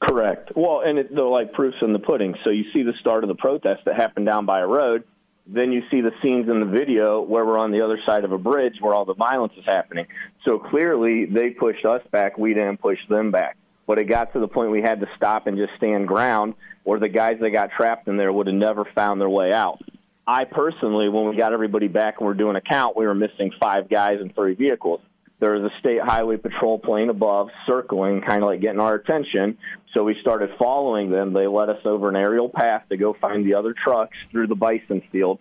Correct. 0.00 0.52
Well, 0.54 0.82
and 0.84 0.98
it, 0.98 1.14
they're 1.14 1.24
like 1.24 1.52
proofs 1.52 1.78
in 1.82 1.92
the 1.92 1.98
pudding. 1.98 2.34
So 2.44 2.50
you 2.50 2.64
see 2.72 2.82
the 2.82 2.94
start 3.00 3.24
of 3.24 3.28
the 3.28 3.34
protest 3.34 3.84
that 3.86 3.96
happened 3.96 4.26
down 4.26 4.46
by 4.46 4.60
a 4.60 4.66
road. 4.66 5.04
Then 5.50 5.72
you 5.72 5.82
see 5.90 6.02
the 6.02 6.12
scenes 6.22 6.48
in 6.50 6.60
the 6.60 6.66
video 6.66 7.22
where 7.22 7.44
we're 7.44 7.58
on 7.58 7.70
the 7.70 7.80
other 7.80 7.98
side 8.04 8.24
of 8.24 8.32
a 8.32 8.38
bridge 8.38 8.74
where 8.80 8.92
all 8.92 9.06
the 9.06 9.14
violence 9.14 9.54
is 9.56 9.64
happening. 9.64 10.06
So 10.44 10.58
clearly 10.58 11.24
they 11.24 11.50
pushed 11.50 11.86
us 11.86 12.02
back. 12.12 12.36
We 12.36 12.52
didn't 12.52 12.82
push 12.82 12.98
them 13.08 13.30
back. 13.30 13.56
But 13.86 13.98
it 13.98 14.04
got 14.04 14.34
to 14.34 14.40
the 14.40 14.48
point 14.48 14.70
we 14.70 14.82
had 14.82 15.00
to 15.00 15.06
stop 15.16 15.46
and 15.46 15.56
just 15.56 15.72
stand 15.78 16.06
ground, 16.06 16.52
or 16.84 16.98
the 16.98 17.08
guys 17.08 17.38
that 17.40 17.50
got 17.50 17.70
trapped 17.70 18.08
in 18.08 18.18
there 18.18 18.30
would 18.30 18.46
have 18.46 18.56
never 18.56 18.84
found 18.94 19.20
their 19.20 19.30
way 19.30 19.50
out. 19.50 19.80
I 20.26 20.44
personally, 20.44 21.08
when 21.08 21.26
we 21.30 21.36
got 21.36 21.54
everybody 21.54 21.88
back 21.88 22.16
and 22.18 22.26
we're 22.26 22.34
doing 22.34 22.56
a 22.56 22.60
count, 22.60 22.94
we 22.94 23.06
were 23.06 23.14
missing 23.14 23.50
five 23.58 23.88
guys 23.88 24.20
and 24.20 24.34
three 24.34 24.54
vehicles 24.54 25.00
there 25.40 25.52
was 25.52 25.70
a 25.70 25.78
state 25.78 26.00
highway 26.02 26.36
patrol 26.36 26.78
plane 26.78 27.10
above 27.10 27.48
circling, 27.66 28.22
kind 28.22 28.42
of 28.42 28.48
like 28.48 28.60
getting 28.60 28.80
our 28.80 28.94
attention. 28.94 29.56
So 29.94 30.02
we 30.02 30.16
started 30.20 30.50
following 30.58 31.10
them. 31.10 31.32
They 31.32 31.46
led 31.46 31.68
us 31.68 31.80
over 31.84 32.08
an 32.08 32.16
aerial 32.16 32.48
path 32.48 32.84
to 32.88 32.96
go 32.96 33.14
find 33.14 33.46
the 33.46 33.54
other 33.54 33.72
trucks 33.72 34.16
through 34.32 34.48
the 34.48 34.56
bison 34.56 35.02
field, 35.12 35.38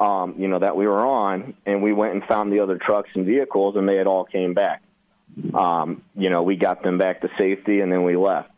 um, 0.00 0.34
you 0.38 0.48
know, 0.48 0.58
that 0.58 0.76
we 0.76 0.86
were 0.86 1.04
on. 1.04 1.54
And 1.64 1.82
we 1.82 1.94
went 1.94 2.12
and 2.14 2.24
found 2.24 2.52
the 2.52 2.60
other 2.60 2.76
trucks 2.76 3.08
and 3.14 3.24
vehicles, 3.24 3.76
and 3.76 3.88
they 3.88 3.96
had 3.96 4.06
all 4.06 4.24
came 4.24 4.52
back. 4.52 4.82
Um, 5.54 6.02
you 6.14 6.28
know, 6.28 6.42
we 6.42 6.56
got 6.56 6.82
them 6.82 6.98
back 6.98 7.22
to 7.22 7.30
safety, 7.38 7.80
and 7.80 7.90
then 7.90 8.04
we 8.04 8.16
left. 8.16 8.50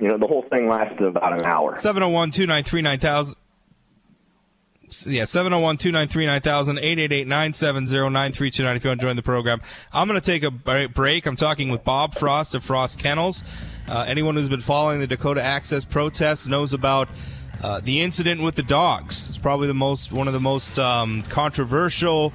You 0.00 0.08
know, 0.08 0.18
the 0.18 0.26
whole 0.26 0.42
thing 0.42 0.68
lasted 0.68 1.02
about 1.02 1.38
an 1.40 1.46
hour. 1.46 1.76
701 1.76 2.32
293 2.32 2.82
9000 2.82 3.36
yeah, 5.06 5.24
701 5.24 5.76
293 5.78 6.26
9000, 6.26 6.78
888 6.78 7.26
970 7.26 8.10
9329 8.10 8.76
if 8.76 8.84
you 8.84 8.90
want 8.90 9.00
to 9.00 9.06
join 9.06 9.16
the 9.16 9.22
program. 9.22 9.60
I'm 9.92 10.08
going 10.08 10.20
to 10.20 10.24
take 10.24 10.42
a 10.42 10.50
break. 10.88 11.26
I'm 11.26 11.36
talking 11.36 11.70
with 11.70 11.84
Bob 11.84 12.14
Frost 12.14 12.54
of 12.54 12.64
Frost 12.64 12.98
Kennels. 12.98 13.42
Uh, 13.88 14.04
anyone 14.08 14.36
who's 14.36 14.48
been 14.48 14.60
following 14.60 15.00
the 15.00 15.06
Dakota 15.06 15.42
Access 15.42 15.84
protests 15.84 16.46
knows 16.46 16.72
about 16.72 17.08
uh, 17.62 17.80
the 17.80 18.00
incident 18.00 18.42
with 18.42 18.54
the 18.54 18.62
dogs. 18.62 19.28
It's 19.28 19.38
probably 19.38 19.66
the 19.66 19.74
most 19.74 20.12
one 20.12 20.26
of 20.26 20.32
the 20.32 20.40
most 20.40 20.78
um, 20.78 21.22
controversial 21.24 22.32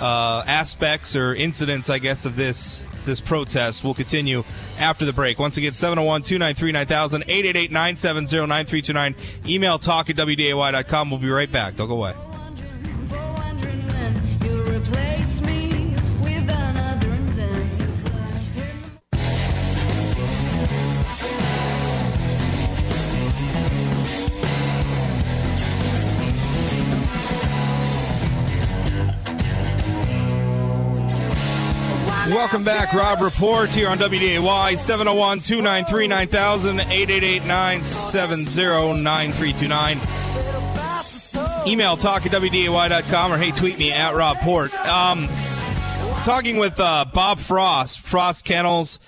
uh, 0.00 0.42
aspects 0.46 1.16
or 1.16 1.34
incidents, 1.34 1.90
I 1.90 1.98
guess, 1.98 2.24
of 2.24 2.36
this 2.36 2.84
this 3.04 3.20
protest 3.20 3.84
will 3.84 3.94
continue 3.94 4.44
after 4.78 5.04
the 5.04 5.12
break. 5.12 5.38
Once 5.38 5.56
again, 5.56 5.74
701 5.74 6.22
293 6.22 6.72
9000, 6.72 7.22
888 7.22 7.70
970 7.70 8.46
9329. 8.46 9.14
Email 9.48 9.78
talk 9.78 10.10
at 10.10 10.16
WDAY.com. 10.16 11.10
We'll 11.10 11.20
be 11.20 11.30
right 11.30 11.50
back. 11.50 11.76
Don't 11.76 11.88
go 11.88 11.94
away. 11.94 12.14
Welcome 32.30 32.62
back. 32.62 32.92
Rob 32.92 33.22
Report 33.22 33.68
here 33.70 33.88
on 33.88 33.98
WDAY 33.98 34.78
701 34.78 35.40
293 35.40 36.06
9000 36.06 36.78
888 36.78 37.44
970 37.44 39.02
9329. 39.02 41.66
Email 41.66 41.96
talk 41.96 42.24
at 42.24 42.30
WDAY.com 42.30 43.32
or 43.32 43.36
hey, 43.36 43.50
tweet 43.50 43.80
me 43.80 43.90
at 43.90 44.14
Rob 44.14 44.36
Port. 44.38 44.72
Um, 44.86 45.26
talking 46.22 46.58
with 46.58 46.78
uh, 46.78 47.04
Bob 47.12 47.40
Frost, 47.40 47.98
Frost 47.98 48.44
Kennels. 48.44 49.00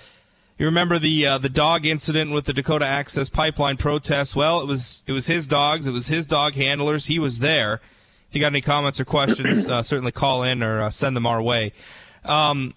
You 0.59 0.65
remember 0.65 0.99
the 0.99 1.25
uh, 1.25 1.37
the 1.37 1.47
dog 1.47 1.85
incident 1.85 2.31
with 2.31 2.43
the 2.43 2.51
Dakota 2.51 2.85
Access 2.85 3.29
Pipeline 3.29 3.77
protest? 3.77 4.35
Well, 4.35 4.59
it 4.59 4.67
was 4.67 5.05
it 5.07 5.13
was 5.13 5.27
his 5.27 5.47
dogs, 5.47 5.87
it 5.87 5.91
was 5.91 6.07
his 6.07 6.25
dog 6.25 6.55
handlers. 6.55 7.05
He 7.05 7.19
was 7.19 7.39
there. 7.39 7.79
If 8.27 8.35
you 8.35 8.41
got 8.41 8.47
any 8.47 8.59
comments 8.59 8.99
or 8.99 9.05
questions, 9.05 9.65
uh, 9.65 9.81
certainly 9.81 10.11
call 10.11 10.43
in 10.43 10.61
or 10.61 10.81
uh, 10.81 10.89
send 10.89 11.15
them 11.15 11.25
our 11.25 11.41
way. 11.41 11.71
Um, 12.25 12.73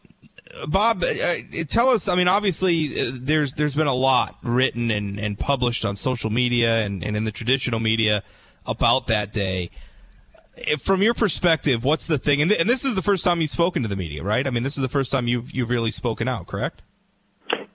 Bob, 0.69 1.03
uh, 1.03 1.35
tell 1.69 1.91
us. 1.91 2.09
I 2.09 2.15
mean, 2.15 2.29
obviously, 2.29 2.87
uh, 2.99 3.11
there's 3.13 3.55
there's 3.55 3.75
been 3.75 3.87
a 3.87 3.95
lot 3.95 4.37
written 4.43 4.91
and, 4.91 5.19
and 5.19 5.39
published 5.39 5.85
on 5.85 5.97
social 5.97 6.31
media 6.31 6.85
and, 6.85 7.05
and 7.05 7.17
in 7.17 7.25
the 7.25 7.33
traditional 7.33 7.81
media 7.81 8.23
about 8.65 9.07
that 9.09 9.33
day. 9.33 9.71
From 10.79 11.03
your 11.03 11.13
perspective, 11.13 11.85
what's 11.85 12.07
the 12.07 12.17
thing? 12.17 12.41
And, 12.41 12.51
th- 12.51 12.61
and 12.61 12.71
this 12.71 12.85
is 12.85 12.95
the 12.95 13.03
first 13.03 13.25
time 13.25 13.43
you've 13.43 13.51
spoken 13.51 13.83
to 13.83 13.89
the 13.89 13.97
media, 13.97 14.23
right? 14.23 14.47
I 14.47 14.51
mean, 14.51 14.63
this 14.63 14.79
is 14.79 14.83
the 14.83 14.89
first 14.89 15.13
time 15.13 15.29
you've 15.29 15.51
you've 15.53 15.71
really 15.71 15.91
spoken 15.91 16.29
out, 16.29 16.47
correct? 16.47 16.81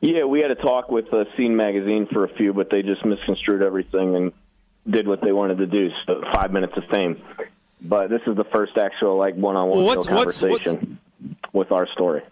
Yeah, 0.01 0.23
we 0.23 0.41
had 0.41 0.49
a 0.49 0.55
talk 0.55 0.89
with 0.89 1.13
uh, 1.13 1.25
Scene 1.37 1.55
Magazine 1.55 2.07
for 2.11 2.23
a 2.23 2.33
few, 2.35 2.53
but 2.53 2.71
they 2.71 2.81
just 2.81 3.05
misconstrued 3.05 3.61
everything 3.61 4.15
and 4.15 4.31
did 4.89 5.07
what 5.07 5.21
they 5.21 5.31
wanted 5.31 5.59
to 5.59 5.67
do. 5.67 5.89
So 6.07 6.23
five 6.33 6.51
minutes 6.51 6.73
of 6.75 6.83
fame. 6.91 7.21
But 7.81 8.09
this 8.09 8.21
is 8.25 8.35
the 8.35 8.45
first 8.45 8.77
actual 8.77 9.17
like 9.17 9.35
one-on-one 9.35 9.77
well, 9.77 9.85
what's, 9.85 10.07
conversation 10.07 10.49
what's, 10.49 11.41
what's, 11.41 11.53
with 11.53 11.71
our 11.71 11.87
story. 11.93 12.23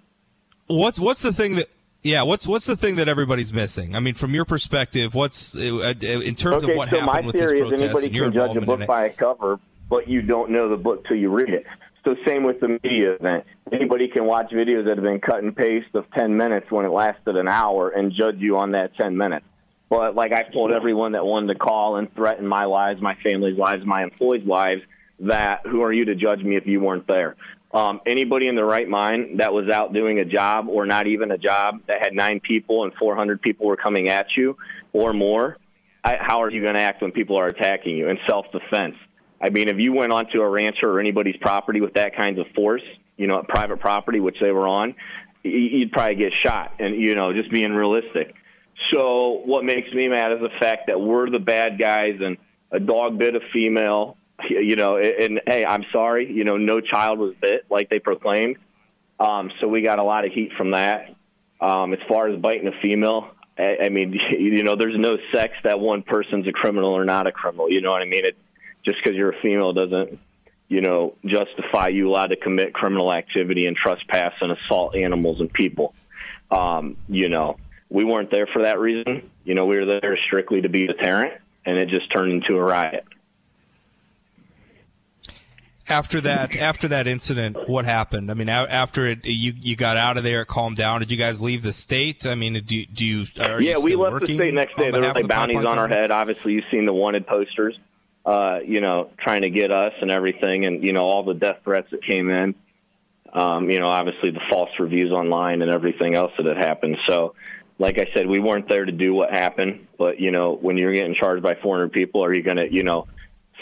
What's 0.70 1.00
what's 1.00 1.24
the 1.24 1.34
thing 1.34 1.56
that 1.56 1.68
yeah, 2.04 2.22
what's 2.22 2.48
what's 2.48 2.66
the 2.66 2.78
thing 2.78 2.96
that 2.96 3.10
everybody's 3.10 3.52
missing? 3.52 3.96
I 3.96 4.00
mean, 4.00 4.14
from 4.14 4.34
your 4.34 4.46
perspective, 4.46 5.16
what's 5.16 5.56
uh, 5.56 5.60
uh, 5.60 6.06
in 6.06 6.36
terms 6.36 6.64
okay, 6.64 6.72
of 6.72 6.78
what 6.78 6.90
so 6.90 7.00
happened 7.00 7.26
with 7.26 7.36
this 7.36 7.42
protest? 7.42 7.62
my 7.62 7.72
theory 7.72 7.74
is 7.74 7.82
anybody 7.82 8.10
can 8.10 8.34
judge 8.34 8.56
a 8.56 8.62
book 8.62 8.86
by 8.86 9.06
a 9.06 9.10
cover, 9.10 9.60
but 9.90 10.08
you 10.08 10.22
don't 10.22 10.52
know 10.52 10.70
the 10.70 10.78
book 10.78 11.06
till 11.08 11.18
you 11.18 11.30
read 11.30 11.50
it. 11.50 11.66
So 12.06 12.16
same 12.26 12.44
with 12.44 12.60
the 12.60 12.80
media 12.84 13.14
event. 13.14 13.46
Anybody 13.72 14.08
can 14.08 14.26
watch 14.26 14.52
videos 14.52 14.86
that 14.86 14.98
have 14.98 15.04
been 15.04 15.20
cut 15.20 15.44
and 15.44 15.56
paste 15.56 15.94
of 15.96 16.10
10 16.12 16.38
minutes 16.38 16.72
when 16.72 16.86
it 16.86 16.90
lasted 16.90 17.36
an 17.36 17.48
hour 17.48 17.90
and 17.90 18.14
judge 18.14 18.38
you 18.38 18.58
on 18.58 18.72
that 18.72 18.96
10 18.96 19.18
minutes. 19.18 19.46
But 19.90 20.16
like 20.16 20.32
I've 20.32 20.54
told 20.54 20.72
everyone 20.72 21.14
that 21.14 21.26
wanted 21.26 21.54
to 21.54 21.60
call 21.60 21.98
and 21.98 22.14
threaten 22.16 22.48
my 22.48 22.66
lives, 22.66 23.02
my 23.02 23.16
family's 23.16 23.58
lives, 23.58 23.86
my 23.86 24.04
employees' 24.04 24.46
lives, 24.46 24.84
that 25.22 25.66
who 25.66 25.84
are 25.84 25.92
you 25.92 26.06
to 26.06 26.16
judge 26.16 26.42
me 26.42 26.56
if 26.56 26.66
you 26.66 26.80
weren't 26.80 27.08
there? 27.08 27.36
Um, 27.72 28.02
anybody 28.06 28.48
in 28.48 28.56
the 28.56 28.64
right 28.64 28.90
mind 28.90 29.40
that 29.40 29.54
was 29.54 29.70
out 29.70 29.94
doing 29.94 30.20
a 30.20 30.26
job 30.26 30.68
or 30.70 30.88
not 30.88 31.06
even 31.06 31.32
a 31.32 31.38
job 31.38 31.82
that 31.88 32.04
had 32.04 32.14
nine 32.14 32.40
people 32.40 32.84
and 32.84 32.94
400 32.96 33.42
people 33.42 33.68
were 33.68 33.78
coming 33.78 34.10
at 34.10 34.26
you 34.36 34.58
or 34.92 35.14
more, 35.14 35.58
I, 36.04 36.18
how 36.20 36.42
are 36.42 36.50
you 36.50 36.62
going 36.62 36.74
to 36.74 36.82
act 36.82 37.02
when 37.02 37.12
people 37.12 37.38
are 37.38 37.48
attacking 37.48 37.96
you 37.96 38.10
in 38.10 38.18
self 38.28 38.48
defense? 38.52 38.96
I 39.42 39.52
mean, 39.52 39.70
if 39.70 39.78
you 39.78 39.94
went 39.94 40.12
onto 40.12 40.42
a 40.42 40.50
rancher 40.50 40.90
or 40.90 41.00
anybody's 41.00 41.38
property 41.38 41.80
with 41.80 41.94
that 41.94 42.16
kind 42.16 42.40
of 42.40 42.48
force, 42.56 42.82
you 43.18 43.28
know, 43.28 43.40
a 43.40 43.44
private 43.44 43.80
property, 43.80 44.20
which 44.20 44.38
they 44.42 44.52
were 44.52 44.68
on, 44.68 44.96
you'd 45.44 45.92
probably 45.92 46.16
get 46.16 46.34
shot. 46.44 46.74
And, 46.80 46.96
you 46.96 47.16
know, 47.16 47.34
just 47.34 47.52
being 47.52 47.72
realistic. 47.72 48.34
So 48.92 49.42
what 49.46 49.64
makes 49.64 49.92
me 49.94 50.08
mad 50.08 50.32
is 50.34 50.40
the 50.40 50.50
fact 50.60 50.88
that 50.88 51.00
we're 51.00 51.30
the 51.30 51.40
bad 51.40 51.78
guys 51.78 52.18
and 52.22 52.38
a 52.72 52.80
dog 52.80 53.18
bit 53.18 53.36
a 53.36 53.40
female 53.54 54.18
you 54.48 54.76
know, 54.76 54.98
and, 54.98 55.42
hey, 55.46 55.66
I'm 55.66 55.86
sorry, 55.92 56.32
you 56.32 56.44
know, 56.44 56.58
no 56.58 56.82
child 56.82 57.20
was 57.20 57.36
bit 57.42 57.66
like 57.70 57.90
they 57.90 58.00
proclaimed. 58.00 58.58
Um, 59.20 59.52
so 59.60 59.68
we 59.68 59.82
got 59.82 60.00
a 60.00 60.04
lot 60.04 60.26
of 60.26 60.32
heat 60.32 60.52
from 60.58 60.72
that. 60.72 61.14
Um, 61.60 61.94
as 61.94 62.00
far 62.08 62.30
as 62.30 62.40
biting 62.40 62.68
a 62.68 62.82
female, 62.82 63.32
I, 63.58 63.78
I 63.86 63.90
mean, 63.90 64.14
you 64.32 64.64
know, 64.64 64.76
there's 64.76 64.98
no 64.98 65.18
sex 65.34 65.54
that 65.64 65.80
one 65.80 66.04
person's 66.04 66.48
a 66.48 66.52
criminal 66.52 66.92
or 66.92 67.06
not 67.06 67.28
a 67.28 67.32
criminal. 67.32 67.70
You 67.70 67.82
know 67.82 67.92
what 67.92 68.02
I 68.02 68.06
mean? 68.06 68.26
It 68.26 68.38
just 68.86 68.98
because 69.04 69.16
you're 69.18 69.32
a 69.32 69.42
female 69.42 69.74
doesn't, 69.74 70.20
you 70.70 70.82
know, 70.82 71.16
justify 71.26 71.90
you 71.90 72.10
allowed 72.10 72.28
to 72.28 72.38
commit 72.38 72.74
criminal 72.74 73.12
activity 73.12 73.66
and 73.66 73.76
trespass 73.76 74.34
and 74.40 74.52
assault 74.52 74.96
animals 74.96 75.42
and 75.42 75.52
people. 75.52 75.94
Um, 76.50 76.98
you 77.08 77.28
know, 77.28 77.58
we 77.90 78.06
weren't 78.06 78.32
there 78.32 78.48
for 78.48 78.64
that 78.64 78.80
reason. 78.80 79.30
You 79.44 79.56
know, 79.56 79.66
we 79.66 79.78
were 79.78 79.86
there 79.86 80.18
strictly 80.28 80.62
to 80.62 80.70
be 80.70 80.86
a 80.86 80.88
deterrent, 80.88 81.34
and 81.66 81.78
it 81.78 81.90
just 81.90 82.12
turned 82.12 82.32
into 82.32 82.56
a 82.56 82.64
riot 82.64 83.04
after 85.90 86.22
that 86.22 86.56
after 86.56 86.88
that 86.90 87.08
incident 87.08 87.58
what 87.68 87.86
happened? 87.86 88.32
I 88.32 88.34
mean 88.34 88.50
after 88.50 89.08
it 89.08 89.26
you 89.26 89.54
you 89.56 89.76
got 89.76 89.98
out 89.98 90.18
of 90.18 90.24
there 90.24 90.42
it 90.42 90.48
calmed 90.48 90.78
down. 90.78 91.00
Did 91.00 91.12
you 91.12 91.18
guys 91.18 91.42
leave 91.42 91.64
the 91.64 91.74
state? 91.74 92.26
I 92.26 92.36
mean 92.36 92.64
do, 92.66 92.86
do 92.86 93.06
you 93.06 93.26
yeah 93.36 93.60
you 93.60 93.82
we 93.82 93.96
left 93.96 94.26
the 94.26 94.36
state 94.36 94.54
next 94.54 94.76
day. 94.76 94.92
there 94.92 95.02
were 95.02 95.14
like 95.14 95.28
bounties 95.28 95.66
on 95.66 95.78
our 95.78 95.88
head. 95.88 96.12
Obviously 96.12 96.54
you've 96.54 96.66
seen 96.72 96.86
the 96.86 96.94
wanted 96.94 97.28
posters 97.28 97.78
uh 98.26 98.60
you 98.66 98.82
know 98.82 99.10
trying 99.20 99.42
to 99.42 99.50
get 99.50 99.72
us 99.72 99.94
and 100.02 100.12
everything 100.12 100.66
and 100.66 100.84
you 100.84 100.94
know 100.94 101.02
all 101.04 101.24
the 101.24 101.34
death 101.34 101.58
threats 101.64 101.88
that 101.92 102.04
came 102.04 102.30
in. 102.30 102.56
Um 103.34 103.70
you 103.70 103.80
know 103.80 103.88
obviously 103.88 104.32
the 104.32 104.42
false 104.50 104.72
reviews 104.80 105.12
online 105.12 105.62
and 105.62 105.72
everything 105.72 106.16
else 106.16 106.32
that 106.38 106.46
had 106.46 106.58
happened. 106.58 106.98
So 107.08 107.36
like 107.80 107.98
I 107.98 108.08
said, 108.14 108.28
we 108.28 108.40
weren't 108.40 108.68
there 108.68 108.84
to 108.84 108.92
do 108.92 109.14
what 109.14 109.32
happened, 109.32 109.88
but 109.98 110.20
you 110.20 110.32
know, 110.32 110.54
when 110.54 110.78
you're 110.78 110.94
getting 110.94 111.16
charged 111.16 111.42
by 111.42 111.56
400 111.56 111.94
people, 111.94 112.24
are 112.24 112.34
you 112.34 112.44
going 112.44 112.58
to, 112.58 112.72
you 112.72 112.84
know, 112.84 113.08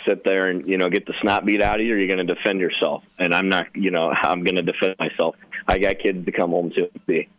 sit 0.08 0.24
there 0.24 0.48
and 0.48 0.68
you 0.68 0.78
know 0.78 0.90
get 0.90 1.06
the 1.06 1.14
snot 1.22 1.46
beat 1.46 1.62
out 1.62 1.80
of 1.80 1.86
you, 1.86 1.94
or 1.94 1.98
you're 1.98 2.14
going 2.14 2.26
to 2.26 2.34
defend 2.36 2.60
yourself. 2.60 3.04
And 3.20 3.34
I'm 3.34 3.50
not, 3.50 3.68
you 3.76 3.92
know, 3.92 4.10
I'm 4.24 4.44
going 4.44 4.56
to 4.56 4.62
defend 4.62 4.96
myself. 5.00 5.36
I 5.68 5.80
got 5.80 6.00
kids 6.00 6.26
to 6.26 6.32
come 6.32 6.52
home 6.52 6.72
to. 6.72 6.90
Be. 7.06 7.30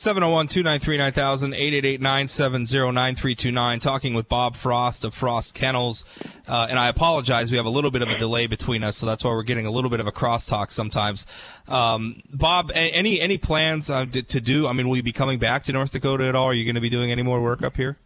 701 0.00 0.46
293 0.46 0.96
9000 0.96 1.52
888 1.52 2.00
970 2.00 2.90
9329. 2.90 3.80
Talking 3.80 4.14
with 4.14 4.30
Bob 4.30 4.56
Frost 4.56 5.04
of 5.04 5.12
Frost 5.12 5.52
Kennels. 5.52 6.06
Uh, 6.48 6.68
and 6.70 6.78
I 6.78 6.88
apologize, 6.88 7.50
we 7.50 7.58
have 7.58 7.66
a 7.66 7.70
little 7.70 7.90
bit 7.90 8.00
of 8.00 8.08
a 8.08 8.16
delay 8.16 8.46
between 8.46 8.82
us, 8.82 8.96
so 8.96 9.04
that's 9.04 9.22
why 9.22 9.30
we're 9.30 9.42
getting 9.42 9.66
a 9.66 9.70
little 9.70 9.90
bit 9.90 10.00
of 10.00 10.06
a 10.06 10.12
crosstalk 10.12 10.72
sometimes. 10.72 11.26
Um, 11.68 12.22
Bob, 12.32 12.72
any 12.74 13.20
any 13.20 13.36
plans 13.36 13.90
uh, 13.90 14.06
to, 14.06 14.22
to 14.22 14.40
do? 14.40 14.66
I 14.66 14.72
mean, 14.72 14.88
will 14.88 14.96
you 14.96 15.02
be 15.02 15.12
coming 15.12 15.38
back 15.38 15.64
to 15.64 15.72
North 15.72 15.92
Dakota 15.92 16.24
at 16.24 16.34
all? 16.34 16.46
Are 16.46 16.54
you 16.54 16.64
going 16.64 16.76
to 16.76 16.80
be 16.80 16.88
doing 16.88 17.12
any 17.12 17.22
more 17.22 17.42
work 17.42 17.62
up 17.62 17.76
here? 17.76 17.98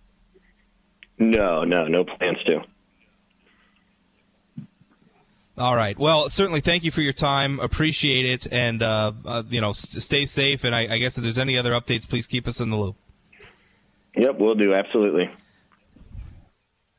No, 1.19 1.65
no, 1.65 1.87
no 1.87 2.05
plans 2.05 2.39
to. 2.47 2.65
All 5.57 5.77
right. 5.77 5.97
Well, 5.97 6.29
certainly 6.31 6.61
thank 6.61 6.83
you 6.83 6.91
for 6.91 7.01
your 7.01 7.13
time. 7.13 7.61
Appreciate 7.61 8.27
it. 8.27 8.53
And, 8.53 8.83
uh, 8.83 9.13
uh, 9.25 9.43
you 9.49 9.61
know, 9.61 9.73
st- 9.73 10.03
stay 10.03 10.27
safe. 10.27 10.65
And 10.65 10.75
I, 10.75 10.81
I, 10.95 10.99
guess 10.99 11.17
if 11.17 11.23
there's 11.23 11.39
any 11.39 11.57
other 11.57 11.71
updates, 11.71 12.09
please 12.09 12.27
keep 12.27 12.49
us 12.49 12.61
in 12.61 12.71
the 12.71 12.77
loop. 12.77 12.97
Yep, 14.17 14.39
we'll 14.41 14.57
do. 14.57 14.75
Absolutely. 14.75 15.31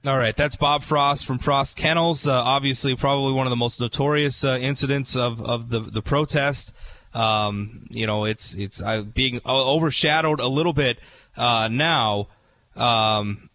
All 0.05 0.17
right. 0.17 0.35
That's 0.37 0.55
Bob 0.55 0.83
Frost 0.83 1.25
from 1.25 1.37
Frost 1.37 1.75
Kennels. 1.75 2.29
Uh, 2.29 2.33
obviously, 2.33 2.95
probably 2.95 3.33
one 3.33 3.45
of 3.45 3.49
the 3.49 3.57
most 3.57 3.81
notorious 3.81 4.45
uh, 4.45 4.57
incidents 4.61 5.17
of, 5.17 5.41
of 5.41 5.69
the, 5.69 5.81
the 5.81 6.01
protest. 6.01 6.71
Um, 7.13 7.87
you 7.89 8.07
know, 8.07 8.23
it's, 8.23 8.53
it's 8.53 8.81
uh, 8.81 9.01
being 9.01 9.41
overshadowed 9.45 10.39
a 10.39 10.47
little 10.47 10.73
bit 10.73 10.99
uh, 11.35 11.67
now. 11.69 12.29
Um, 12.77 13.49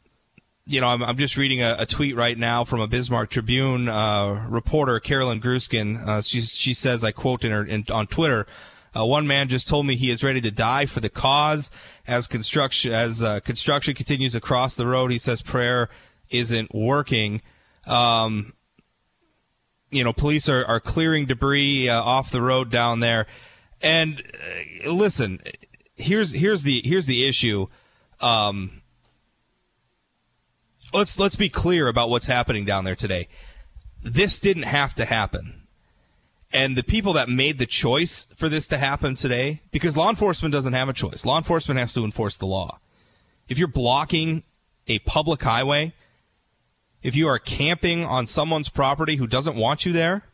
you 0.70 0.80
know, 0.80 0.86
I'm, 0.86 1.02
I'm 1.02 1.16
just 1.16 1.36
reading 1.36 1.62
a, 1.62 1.76
a, 1.80 1.86
tweet 1.86 2.14
right 2.14 2.38
now 2.38 2.62
from 2.62 2.80
a 2.80 2.86
Bismarck 2.86 3.30
Tribune 3.30 3.88
uh, 3.88 4.46
reporter, 4.48 5.00
Carolyn 5.00 5.40
Grueskin. 5.40 5.96
Uh, 6.06 6.22
she, 6.22 6.40
she 6.40 6.74
says, 6.74 7.02
I 7.02 7.10
quote 7.10 7.44
in 7.44 7.50
her 7.50 7.64
in, 7.64 7.84
on 7.90 8.06
Twitter, 8.06 8.46
uh, 8.96 9.04
one 9.04 9.26
man 9.26 9.48
just 9.48 9.68
told 9.68 9.86
me 9.86 9.96
he 9.96 10.10
is 10.10 10.22
ready 10.22 10.40
to 10.40 10.50
die 10.50 10.86
for 10.86 11.00
the 11.00 11.08
cause 11.08 11.70
as 12.06 12.26
construction 12.26 12.92
as 12.92 13.22
uh, 13.22 13.40
construction 13.40 13.94
continues 13.94 14.34
across 14.34 14.76
the 14.76 14.86
road. 14.86 15.10
He 15.10 15.18
says 15.18 15.42
prayer 15.42 15.88
isn't 16.30 16.72
working. 16.74 17.42
Um, 17.86 18.54
you 19.90 20.04
know, 20.04 20.12
police 20.12 20.48
are, 20.48 20.64
are 20.64 20.80
clearing 20.80 21.26
debris 21.26 21.88
uh, 21.88 22.00
off 22.00 22.30
the 22.30 22.42
road 22.42 22.70
down 22.70 23.00
there. 23.00 23.26
And 23.80 24.22
uh, 24.84 24.92
listen, 24.92 25.40
here's 25.96 26.32
here's 26.32 26.62
the 26.62 26.80
here's 26.84 27.06
the 27.06 27.24
issue. 27.24 27.66
Um, 28.20 28.82
let's 30.92 31.18
let's 31.18 31.36
be 31.36 31.48
clear 31.48 31.88
about 31.88 32.10
what's 32.10 32.26
happening 32.26 32.64
down 32.64 32.84
there 32.84 32.96
today. 32.96 33.28
This 34.02 34.38
didn't 34.38 34.64
have 34.64 34.94
to 34.94 35.04
happen. 35.04 35.66
And 36.52 36.76
the 36.76 36.82
people 36.82 37.12
that 37.12 37.28
made 37.28 37.58
the 37.58 37.66
choice 37.66 38.26
for 38.36 38.48
this 38.48 38.66
to 38.68 38.76
happen 38.76 39.14
today, 39.14 39.60
because 39.70 39.96
law 39.96 40.10
enforcement 40.10 40.52
doesn't 40.52 40.72
have 40.72 40.88
a 40.88 40.92
choice. 40.92 41.24
Law 41.24 41.38
enforcement 41.38 41.78
has 41.78 41.92
to 41.92 42.04
enforce 42.04 42.36
the 42.36 42.46
law. 42.46 42.78
If 43.48 43.58
you're 43.58 43.68
blocking 43.68 44.42
a 44.88 44.98
public 45.00 45.42
highway, 45.42 45.92
if 47.02 47.14
you 47.14 47.28
are 47.28 47.38
camping 47.38 48.04
on 48.04 48.26
someone's 48.26 48.68
property 48.68 49.16
who 49.16 49.26
doesn't 49.26 49.56
want 49.56 49.86
you 49.86 49.92
there, 49.92 50.24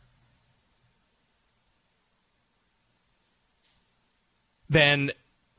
then 4.69 5.11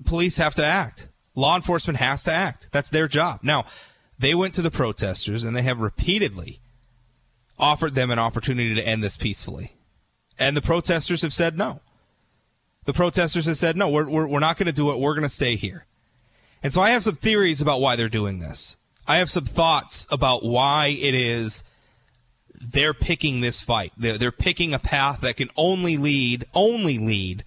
police 0.04 0.38
have 0.38 0.54
to 0.56 0.64
act. 0.64 1.08
Law 1.34 1.54
enforcement 1.54 1.98
has 1.98 2.24
to 2.24 2.32
act. 2.32 2.68
That's 2.72 2.90
their 2.90 3.06
job. 3.06 3.40
Now, 3.42 3.64
they 4.18 4.34
went 4.34 4.54
to 4.54 4.62
the 4.62 4.70
protesters 4.70 5.44
and 5.44 5.56
they 5.56 5.62
have 5.62 5.78
repeatedly 5.78 6.60
offered 7.58 7.94
them 7.94 8.10
an 8.10 8.18
opportunity 8.18 8.74
to 8.74 8.86
end 8.86 9.02
this 9.02 9.16
peacefully. 9.16 9.76
And 10.38 10.56
the 10.56 10.62
protesters 10.62 11.22
have 11.22 11.32
said 11.32 11.58
no. 11.58 11.80
The 12.84 12.92
protesters 12.92 13.46
have 13.46 13.58
said, 13.58 13.76
no, 13.76 13.90
we're, 13.90 14.08
we're, 14.08 14.26
we're 14.26 14.38
not 14.38 14.56
going 14.56 14.66
to 14.66 14.72
do 14.72 14.90
it. 14.90 14.98
We're 14.98 15.14
going 15.14 15.22
to 15.22 15.28
stay 15.28 15.56
here. 15.56 15.84
And 16.62 16.72
so 16.72 16.80
I 16.80 16.90
have 16.90 17.02
some 17.02 17.16
theories 17.16 17.60
about 17.60 17.80
why 17.80 17.96
they're 17.96 18.08
doing 18.08 18.38
this. 18.38 18.76
I 19.06 19.16
have 19.16 19.30
some 19.30 19.44
thoughts 19.44 20.06
about 20.10 20.44
why 20.44 20.96
it 20.98 21.14
is 21.14 21.62
they're 22.60 22.94
picking 22.94 23.40
this 23.40 23.60
fight. 23.60 23.92
They're, 23.96 24.18
they're 24.18 24.32
picking 24.32 24.72
a 24.72 24.78
path 24.78 25.20
that 25.20 25.36
can 25.36 25.50
only 25.56 25.96
lead, 25.96 26.46
only 26.54 26.98
lead 26.98 27.44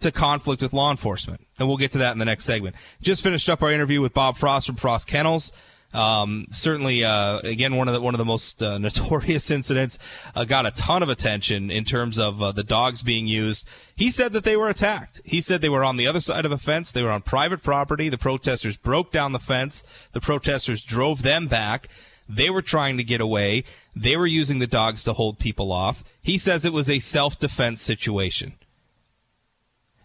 to 0.00 0.10
conflict 0.10 0.62
with 0.62 0.72
law 0.72 0.90
enforcement. 0.90 1.46
And 1.58 1.68
we'll 1.68 1.76
get 1.76 1.92
to 1.92 1.98
that 1.98 2.12
in 2.12 2.18
the 2.18 2.24
next 2.24 2.44
segment. 2.44 2.74
Just 3.00 3.22
finished 3.22 3.48
up 3.48 3.62
our 3.62 3.72
interview 3.72 4.00
with 4.00 4.14
Bob 4.14 4.36
Frost 4.36 4.66
from 4.66 4.76
Frost 4.76 5.06
Kennels. 5.06 5.52
Um, 5.94 6.46
certainly, 6.50 7.04
uh, 7.04 7.40
again, 7.40 7.76
one 7.76 7.88
of 7.88 7.94
the 7.94 8.00
one 8.00 8.14
of 8.14 8.18
the 8.18 8.24
most 8.24 8.62
uh, 8.62 8.78
notorious 8.86 9.50
incidents 9.50 9.98
uh, 10.34 10.44
got 10.44 10.66
a 10.66 10.70
ton 10.70 11.02
of 11.02 11.08
attention 11.08 11.70
in 11.70 11.84
terms 11.84 12.18
of 12.18 12.42
uh, 12.42 12.52
the 12.52 12.64
dogs 12.64 13.02
being 13.02 13.26
used. 13.26 13.66
He 13.94 14.10
said 14.10 14.32
that 14.32 14.44
they 14.44 14.56
were 14.56 14.68
attacked. 14.68 15.20
He 15.24 15.40
said 15.40 15.60
they 15.60 15.68
were 15.68 15.84
on 15.84 15.96
the 15.96 16.06
other 16.06 16.20
side 16.20 16.44
of 16.44 16.52
a 16.52 16.58
fence. 16.58 16.92
They 16.92 17.02
were 17.02 17.10
on 17.10 17.22
private 17.22 17.62
property. 17.62 18.08
The 18.08 18.18
protesters 18.18 18.76
broke 18.76 19.12
down 19.12 19.32
the 19.32 19.38
fence. 19.38 19.84
The 20.12 20.20
protesters 20.20 20.82
drove 20.82 21.22
them 21.22 21.46
back. 21.46 21.88
They 22.28 22.48
were 22.48 22.62
trying 22.62 22.96
to 22.96 23.04
get 23.04 23.20
away. 23.20 23.64
They 23.94 24.16
were 24.16 24.26
using 24.26 24.58
the 24.58 24.66
dogs 24.66 25.04
to 25.04 25.12
hold 25.12 25.38
people 25.38 25.70
off. 25.70 26.02
He 26.22 26.38
says 26.38 26.64
it 26.64 26.72
was 26.72 26.88
a 26.88 27.00
self-defense 27.00 27.82
situation. 27.82 28.54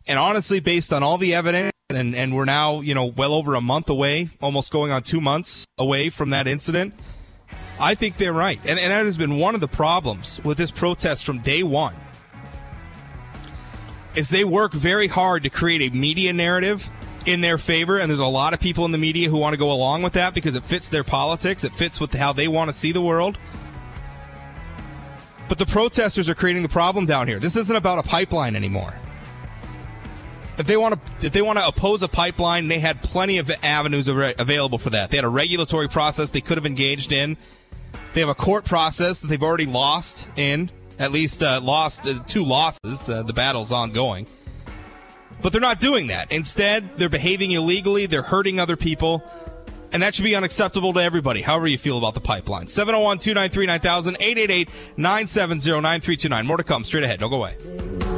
And 0.07 0.19
honestly, 0.19 0.59
based 0.59 0.91
on 0.91 1.03
all 1.03 1.17
the 1.17 1.33
evidence 1.33 1.71
and 1.89 2.15
and 2.15 2.35
we're 2.35 2.43
now 2.43 2.81
you 2.81 2.93
know 2.93 3.05
well 3.05 3.33
over 3.33 3.55
a 3.55 3.61
month 3.61 3.89
away, 3.89 4.29
almost 4.41 4.71
going 4.71 4.91
on 4.91 5.01
two 5.03 5.21
months 5.21 5.65
away 5.77 6.09
from 6.09 6.31
that 6.31 6.47
incident. 6.47 6.93
I 7.79 7.95
think 7.95 8.17
they're 8.17 8.33
right, 8.33 8.59
and 8.61 8.77
and 8.77 8.91
that 8.91 9.05
has 9.05 9.17
been 9.17 9.37
one 9.37 9.55
of 9.55 9.61
the 9.61 9.67
problems 9.67 10.41
with 10.43 10.57
this 10.57 10.71
protest 10.71 11.23
from 11.23 11.39
day 11.39 11.63
one. 11.63 11.95
Is 14.15 14.29
they 14.29 14.43
work 14.43 14.73
very 14.73 15.07
hard 15.07 15.43
to 15.43 15.49
create 15.49 15.91
a 15.91 15.95
media 15.95 16.33
narrative 16.33 16.89
in 17.25 17.39
their 17.39 17.57
favor, 17.57 17.97
and 17.97 18.09
there's 18.09 18.19
a 18.19 18.25
lot 18.25 18.53
of 18.53 18.59
people 18.59 18.83
in 18.83 18.91
the 18.91 18.97
media 18.97 19.29
who 19.29 19.37
want 19.37 19.53
to 19.53 19.57
go 19.57 19.71
along 19.71 20.01
with 20.01 20.13
that 20.13 20.33
because 20.33 20.55
it 20.55 20.63
fits 20.63 20.89
their 20.89 21.03
politics, 21.03 21.63
it 21.63 21.73
fits 21.73 22.01
with 22.01 22.13
how 22.13 22.33
they 22.33 22.47
want 22.47 22.69
to 22.69 22.75
see 22.75 22.91
the 22.91 23.01
world. 23.01 23.37
But 25.47 25.57
the 25.57 25.65
protesters 25.65 26.27
are 26.27 26.35
creating 26.35 26.63
the 26.63 26.69
problem 26.69 27.05
down 27.05 27.29
here. 27.29 27.39
This 27.39 27.55
isn't 27.55 27.75
about 27.75 27.99
a 27.99 28.03
pipeline 28.03 28.55
anymore 28.57 28.93
if 30.57 30.65
they 30.65 30.77
want 30.77 30.95
to 31.19 31.27
if 31.27 31.33
they 31.33 31.41
want 31.41 31.59
to 31.59 31.67
oppose 31.67 32.03
a 32.03 32.07
pipeline, 32.07 32.67
they 32.67 32.79
had 32.79 33.01
plenty 33.01 33.37
of 33.37 33.49
avenues 33.63 34.07
available 34.07 34.77
for 34.77 34.89
that. 34.91 35.09
They 35.09 35.17
had 35.17 35.25
a 35.25 35.29
regulatory 35.29 35.87
process 35.87 36.31
they 36.31 36.41
could 36.41 36.57
have 36.57 36.65
engaged 36.65 37.11
in. 37.11 37.37
They 38.13 38.21
have 38.21 38.29
a 38.29 38.35
court 38.35 38.65
process 38.65 39.19
that 39.19 39.27
they've 39.27 39.43
already 39.43 39.65
lost 39.65 40.27
in, 40.35 40.71
at 40.97 41.11
least 41.11 41.43
uh, 41.43 41.59
lost 41.61 42.07
uh, 42.07 42.19
two 42.25 42.43
losses. 42.43 43.07
Uh, 43.07 43.23
the 43.23 43.33
battle's 43.33 43.71
ongoing. 43.71 44.27
But 45.41 45.51
they're 45.51 45.61
not 45.61 45.79
doing 45.79 46.07
that. 46.07 46.31
Instead, 46.31 46.97
they're 46.97 47.09
behaving 47.09 47.51
illegally, 47.51 48.07
they're 48.07 48.23
hurting 48.23 48.59
other 48.59 48.75
people, 48.75 49.23
and 49.91 50.01
that 50.01 50.15
should 50.15 50.25
be 50.25 50.35
unacceptable 50.35 50.93
to 50.93 50.99
everybody, 50.99 51.43
however 51.43 51.67
you 51.67 51.77
feel 51.77 51.99
about 51.99 52.15
the 52.15 52.21
pipeline. 52.21 52.67
701 52.67 53.19
293 53.19 53.65
9000 53.67 54.17
888 54.19 54.69
970 54.97 55.69
9329. 55.69 56.45
More 56.47 56.57
to 56.57 56.63
come 56.63 56.83
straight 56.83 57.03
ahead. 57.03 57.19
Don't 57.19 57.29
go 57.29 57.37
away. 57.37 58.16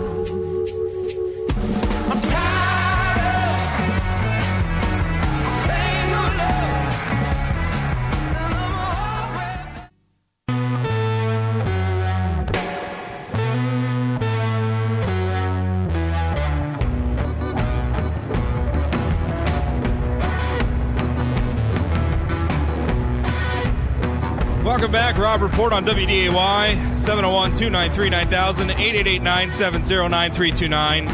Welcome 24.70 24.92
back. 24.92 25.18
Rob 25.18 25.42
Report 25.42 25.74
on 25.74 25.84
WDAY 25.84 26.96
701 26.96 27.56
293 27.56 28.10
9000 28.12 28.70
888 28.70 29.22
970 29.24 30.08
9329. 30.08 31.06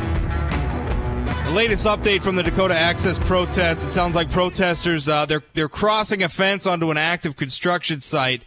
The 1.45 1.51
latest 1.51 1.87
update 1.87 2.21
from 2.21 2.35
the 2.35 2.43
Dakota 2.43 2.75
Access 2.75 3.17
protests. 3.17 3.85
It 3.85 3.91
sounds 3.91 4.13
like 4.13 4.29
protesters 4.29 5.07
uh, 5.07 5.25
they're 5.25 5.41
they're 5.53 5.69
crossing 5.69 6.21
a 6.21 6.27
fence 6.27 6.67
onto 6.67 6.91
an 6.91 6.97
active 6.97 7.37
construction 7.37 8.01
site 8.01 8.41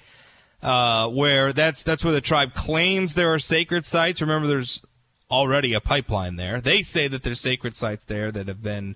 uh, 0.62 1.08
where 1.08 1.54
that's 1.54 1.82
that's 1.82 2.04
where 2.04 2.12
the 2.12 2.20
tribe 2.20 2.52
claims 2.52 3.14
there 3.14 3.32
are 3.32 3.38
sacred 3.38 3.86
sites. 3.86 4.20
Remember, 4.20 4.46
there's 4.46 4.82
already 5.30 5.72
a 5.72 5.80
pipeline 5.80 6.36
there. 6.36 6.60
They 6.60 6.82
say 6.82 7.08
that 7.08 7.22
there's 7.22 7.40
sacred 7.40 7.78
sites 7.78 8.04
there 8.04 8.30
that 8.30 8.46
have 8.46 8.62
been 8.62 8.94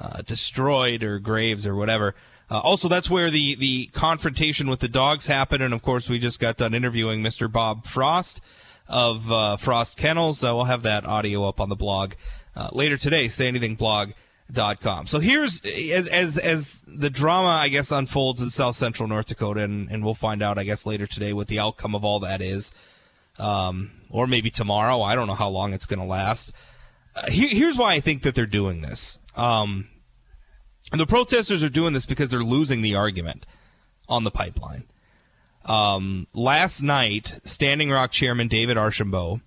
uh, 0.00 0.22
destroyed 0.22 1.02
or 1.02 1.18
graves 1.18 1.66
or 1.66 1.74
whatever. 1.74 2.14
Uh, 2.54 2.60
also, 2.60 2.86
that's 2.86 3.10
where 3.10 3.30
the, 3.30 3.56
the 3.56 3.86
confrontation 3.86 4.70
with 4.70 4.78
the 4.78 4.86
dogs 4.86 5.26
happened. 5.26 5.60
And 5.60 5.74
of 5.74 5.82
course, 5.82 6.08
we 6.08 6.20
just 6.20 6.38
got 6.38 6.56
done 6.56 6.72
interviewing 6.72 7.20
Mr. 7.20 7.50
Bob 7.50 7.84
Frost 7.84 8.40
of 8.88 9.32
uh, 9.32 9.56
Frost 9.56 9.98
Kennels. 9.98 10.44
Uh, 10.44 10.54
we'll 10.54 10.66
have 10.66 10.84
that 10.84 11.04
audio 11.04 11.48
up 11.48 11.60
on 11.60 11.68
the 11.68 11.74
blog 11.74 12.12
uh, 12.54 12.68
later 12.70 12.96
today, 12.96 13.24
sayanythingblog.com. 13.24 15.06
So 15.06 15.18
here's, 15.18 15.62
as, 15.64 16.08
as, 16.08 16.38
as 16.38 16.82
the 16.82 17.10
drama, 17.10 17.48
I 17.48 17.70
guess, 17.70 17.90
unfolds 17.90 18.40
in 18.40 18.50
south 18.50 18.76
central 18.76 19.08
North 19.08 19.26
Dakota, 19.26 19.62
and, 19.64 19.90
and 19.90 20.04
we'll 20.04 20.14
find 20.14 20.40
out, 20.40 20.56
I 20.56 20.62
guess, 20.62 20.86
later 20.86 21.08
today 21.08 21.32
what 21.32 21.48
the 21.48 21.58
outcome 21.58 21.96
of 21.96 22.04
all 22.04 22.20
that 22.20 22.40
is. 22.40 22.72
Um, 23.36 23.90
or 24.10 24.28
maybe 24.28 24.50
tomorrow. 24.50 25.02
I 25.02 25.16
don't 25.16 25.26
know 25.26 25.34
how 25.34 25.48
long 25.48 25.72
it's 25.72 25.86
going 25.86 25.98
to 25.98 26.06
last. 26.06 26.52
Uh, 27.16 27.28
here, 27.32 27.48
here's 27.48 27.76
why 27.76 27.94
I 27.94 27.98
think 27.98 28.22
that 28.22 28.36
they're 28.36 28.46
doing 28.46 28.80
this. 28.80 29.18
Um, 29.34 29.88
the 31.00 31.06
protesters 31.06 31.62
are 31.62 31.68
doing 31.68 31.92
this 31.92 32.06
because 32.06 32.30
they're 32.30 32.44
losing 32.44 32.82
the 32.82 32.94
argument 32.94 33.46
on 34.08 34.24
the 34.24 34.30
pipeline. 34.30 34.84
Um, 35.64 36.26
last 36.34 36.82
night, 36.82 37.40
Standing 37.44 37.90
Rock 37.90 38.10
Chairman 38.10 38.48
David 38.48 38.76
Archambault, 38.76 39.40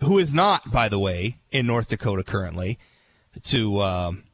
who 0.00 0.18
is 0.18 0.32
not, 0.32 0.70
by 0.70 0.88
the 0.88 0.98
way, 0.98 1.38
in 1.50 1.66
North 1.66 1.90
Dakota 1.90 2.24
currently, 2.24 2.78
to 3.44 3.82
um, 3.82 4.24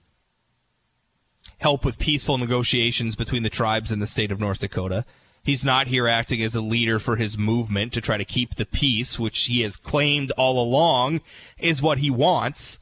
help 1.58 1.84
with 1.84 1.98
peaceful 1.98 2.38
negotiations 2.38 3.16
between 3.16 3.42
the 3.42 3.50
tribes 3.50 3.90
and 3.90 4.00
the 4.00 4.06
state 4.06 4.30
of 4.30 4.38
North 4.38 4.60
Dakota. 4.60 5.04
He's 5.44 5.64
not 5.64 5.88
here 5.88 6.06
acting 6.06 6.40
as 6.42 6.54
a 6.54 6.60
leader 6.60 6.98
for 6.98 7.16
his 7.16 7.36
movement 7.36 7.92
to 7.92 8.00
try 8.00 8.16
to 8.16 8.24
keep 8.24 8.54
the 8.54 8.64
peace, 8.64 9.18
which 9.18 9.44
he 9.44 9.60
has 9.62 9.76
claimed 9.76 10.30
all 10.38 10.62
along 10.62 11.20
is 11.58 11.82
what 11.82 11.98
he 11.98 12.10
wants. 12.10 12.78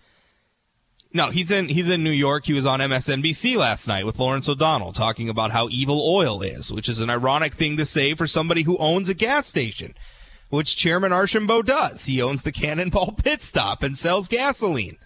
No, 1.14 1.30
he's 1.30 1.50
in 1.50 1.68
he's 1.68 1.90
in 1.90 2.02
New 2.02 2.10
York. 2.10 2.46
He 2.46 2.54
was 2.54 2.64
on 2.64 2.80
MSNBC 2.80 3.56
last 3.56 3.86
night 3.86 4.06
with 4.06 4.18
Lawrence 4.18 4.48
O'Donnell 4.48 4.92
talking 4.92 5.28
about 5.28 5.50
how 5.50 5.68
evil 5.68 6.02
oil 6.08 6.40
is, 6.40 6.72
which 6.72 6.88
is 6.88 7.00
an 7.00 7.10
ironic 7.10 7.54
thing 7.54 7.76
to 7.76 7.84
say 7.84 8.14
for 8.14 8.26
somebody 8.26 8.62
who 8.62 8.78
owns 8.78 9.10
a 9.10 9.14
gas 9.14 9.46
station, 9.46 9.94
which 10.48 10.76
Chairman 10.76 11.12
Archambault 11.12 11.66
does. 11.66 12.06
He 12.06 12.22
owns 12.22 12.42
the 12.42 12.52
Cannonball 12.52 13.12
Pit 13.22 13.42
Stop 13.42 13.82
and 13.82 13.96
sells 13.96 14.26
gasoline 14.26 14.96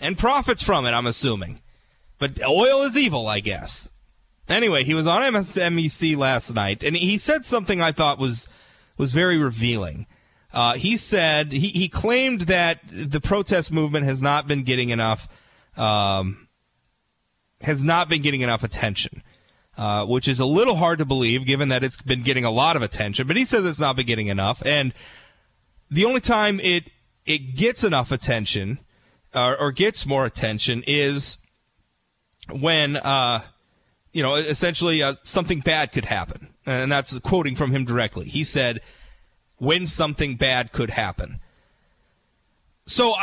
and 0.00 0.18
profits 0.18 0.62
from 0.62 0.84
it, 0.84 0.92
I'm 0.92 1.06
assuming. 1.06 1.60
But 2.18 2.42
oil 2.42 2.82
is 2.82 2.96
evil, 2.96 3.28
I 3.28 3.40
guess. 3.40 3.90
Anyway, 4.48 4.84
he 4.84 4.94
was 4.94 5.06
on 5.06 5.22
MSNBC 5.22 6.16
last 6.16 6.54
night 6.54 6.82
and 6.82 6.96
he 6.96 7.18
said 7.18 7.44
something 7.44 7.80
I 7.80 7.92
thought 7.92 8.18
was 8.18 8.48
was 8.98 9.12
very 9.12 9.38
revealing. 9.38 10.06
Uh, 10.52 10.74
he 10.74 10.96
said 10.96 11.52
he, 11.52 11.68
he 11.68 11.88
claimed 11.88 12.42
that 12.42 12.80
the 12.90 13.20
protest 13.20 13.72
movement 13.72 14.04
has 14.04 14.20
not 14.20 14.46
been 14.46 14.64
getting 14.64 14.90
enough 14.90 15.28
um, 15.76 16.48
has 17.62 17.82
not 17.82 18.08
been 18.08 18.20
getting 18.20 18.42
enough 18.42 18.62
attention, 18.62 19.22
uh, 19.78 20.04
which 20.04 20.28
is 20.28 20.40
a 20.40 20.44
little 20.44 20.76
hard 20.76 20.98
to 20.98 21.06
believe 21.06 21.46
given 21.46 21.68
that 21.70 21.82
it's 21.82 22.02
been 22.02 22.22
getting 22.22 22.44
a 22.44 22.50
lot 22.50 22.76
of 22.76 22.82
attention. 22.82 23.26
But 23.26 23.36
he 23.36 23.44
says 23.46 23.64
it's 23.64 23.80
not 23.80 23.96
been 23.96 24.06
getting 24.06 24.26
enough, 24.26 24.62
and 24.66 24.92
the 25.90 26.04
only 26.04 26.20
time 26.20 26.60
it 26.60 26.90
it 27.24 27.54
gets 27.56 27.82
enough 27.82 28.12
attention 28.12 28.80
or 29.34 29.72
gets 29.72 30.04
more 30.04 30.26
attention 30.26 30.84
is 30.86 31.38
when 32.50 32.96
uh, 32.96 33.40
you 34.12 34.22
know 34.22 34.34
essentially 34.34 35.02
uh, 35.02 35.14
something 35.22 35.60
bad 35.60 35.92
could 35.92 36.04
happen, 36.04 36.48
and 36.66 36.90
that's 36.90 37.18
quoting 37.20 37.56
from 37.56 37.70
him 37.70 37.84
directly. 37.84 38.26
He 38.26 38.44
said 38.44 38.80
when 39.62 39.86
something 39.86 40.34
bad 40.34 40.72
could 40.72 40.90
happen. 40.90 41.38
So 42.84 43.14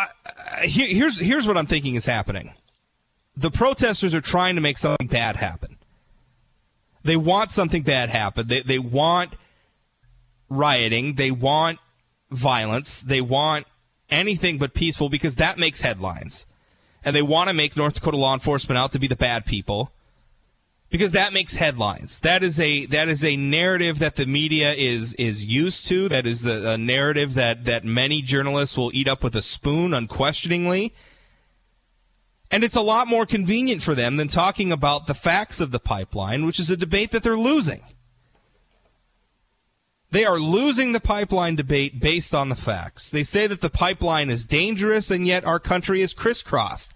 here's 0.62 1.20
here's 1.20 1.46
what 1.46 1.58
I'm 1.58 1.66
thinking 1.66 1.96
is 1.96 2.06
happening. 2.06 2.54
The 3.36 3.52
protesters 3.52 4.16
are 4.16 4.22
trying 4.22 4.56
to 4.56 4.62
make 4.62 4.78
something 4.78 5.08
bad 5.08 5.36
happen. 5.36 5.78
They 7.04 7.18
want 7.18 7.52
something 7.52 7.84
bad 7.84 8.10
happen. 8.10 8.48
They 8.48 8.62
they 8.62 8.80
want 8.80 9.34
rioting. 10.48 11.16
They 11.16 11.30
want 11.30 11.80
violence. 12.32 13.02
They 13.02 13.20
want 13.20 13.66
anything 14.10 14.60
but 14.60 14.74
peaceful 14.74 15.10
because 15.10 15.36
that 15.36 15.58
makes 15.58 15.82
headlines. 15.82 16.46
And 17.04 17.14
they 17.14 17.22
want 17.22 17.50
to 17.50 17.54
make 17.54 17.76
North 17.76 17.96
Dakota 17.96 18.16
law 18.16 18.34
enforcement 18.34 18.78
out 18.78 18.94
to 18.94 19.00
be 19.00 19.08
the 19.08 19.18
bad 19.18 19.46
people 19.46 19.92
because 20.90 21.12
that 21.12 21.34
makes 21.34 21.56
headlines. 21.56 22.20
That 22.22 22.44
is 22.44 22.60
a 22.60 22.86
that 22.88 23.08
is 23.08 23.24
a 23.24 23.36
narrative 23.36 24.00
that 24.00 24.16
the 24.16 24.26
media 24.26 24.74
is 24.74 25.14
is 25.14 25.46
used 25.46 25.88
to. 25.88 26.10
That 26.10 26.26
is 26.26 26.46
a, 26.46 26.72
a, 26.72 26.78
narrative 26.78 27.36
that 27.36 27.66
that 27.66 27.86
many 27.86 28.22
journalists 28.22 28.76
will 28.76 28.92
eat 28.94 29.08
up 29.08 29.24
with 29.24 29.36
a 29.36 29.42
spoon, 29.42 29.94
unquestioningly. 29.94 30.94
And 32.52 32.64
it's 32.64 32.76
a 32.76 32.82
lot 32.82 33.08
more 33.08 33.28
convenient 33.28 33.84
for 33.84 33.94
them 33.94 34.18
than 34.18 34.28
talking 34.28 34.72
about 34.72 35.06
the 35.06 35.14
facts 35.14 35.62
of 35.62 35.70
the 35.70 35.80
pipeline, 35.80 36.48
which 36.48 36.60
is 36.60 36.72
a 36.72 36.78
debate 36.78 37.12
that 37.12 37.22
they're 37.22 37.38
losing. 37.38 37.84
They 40.12 40.26
are 40.26 40.40
losing 40.40 40.92
the 40.92 41.00
pipeline 41.00 41.56
debate 41.56 42.00
based 42.00 42.34
on 42.34 42.50
the 42.50 42.56
facts. 42.56 43.12
They 43.12 43.24
say 43.24 43.46
that 43.46 43.62
the 43.62 43.70
pipeline 43.70 44.32
is 44.32 44.44
dangerous, 44.44 45.12
and 45.12 45.28
yet 45.28 45.46
our 45.46 45.60
country 45.60 46.02
is 46.02 46.14
crisscrossed 46.14 46.92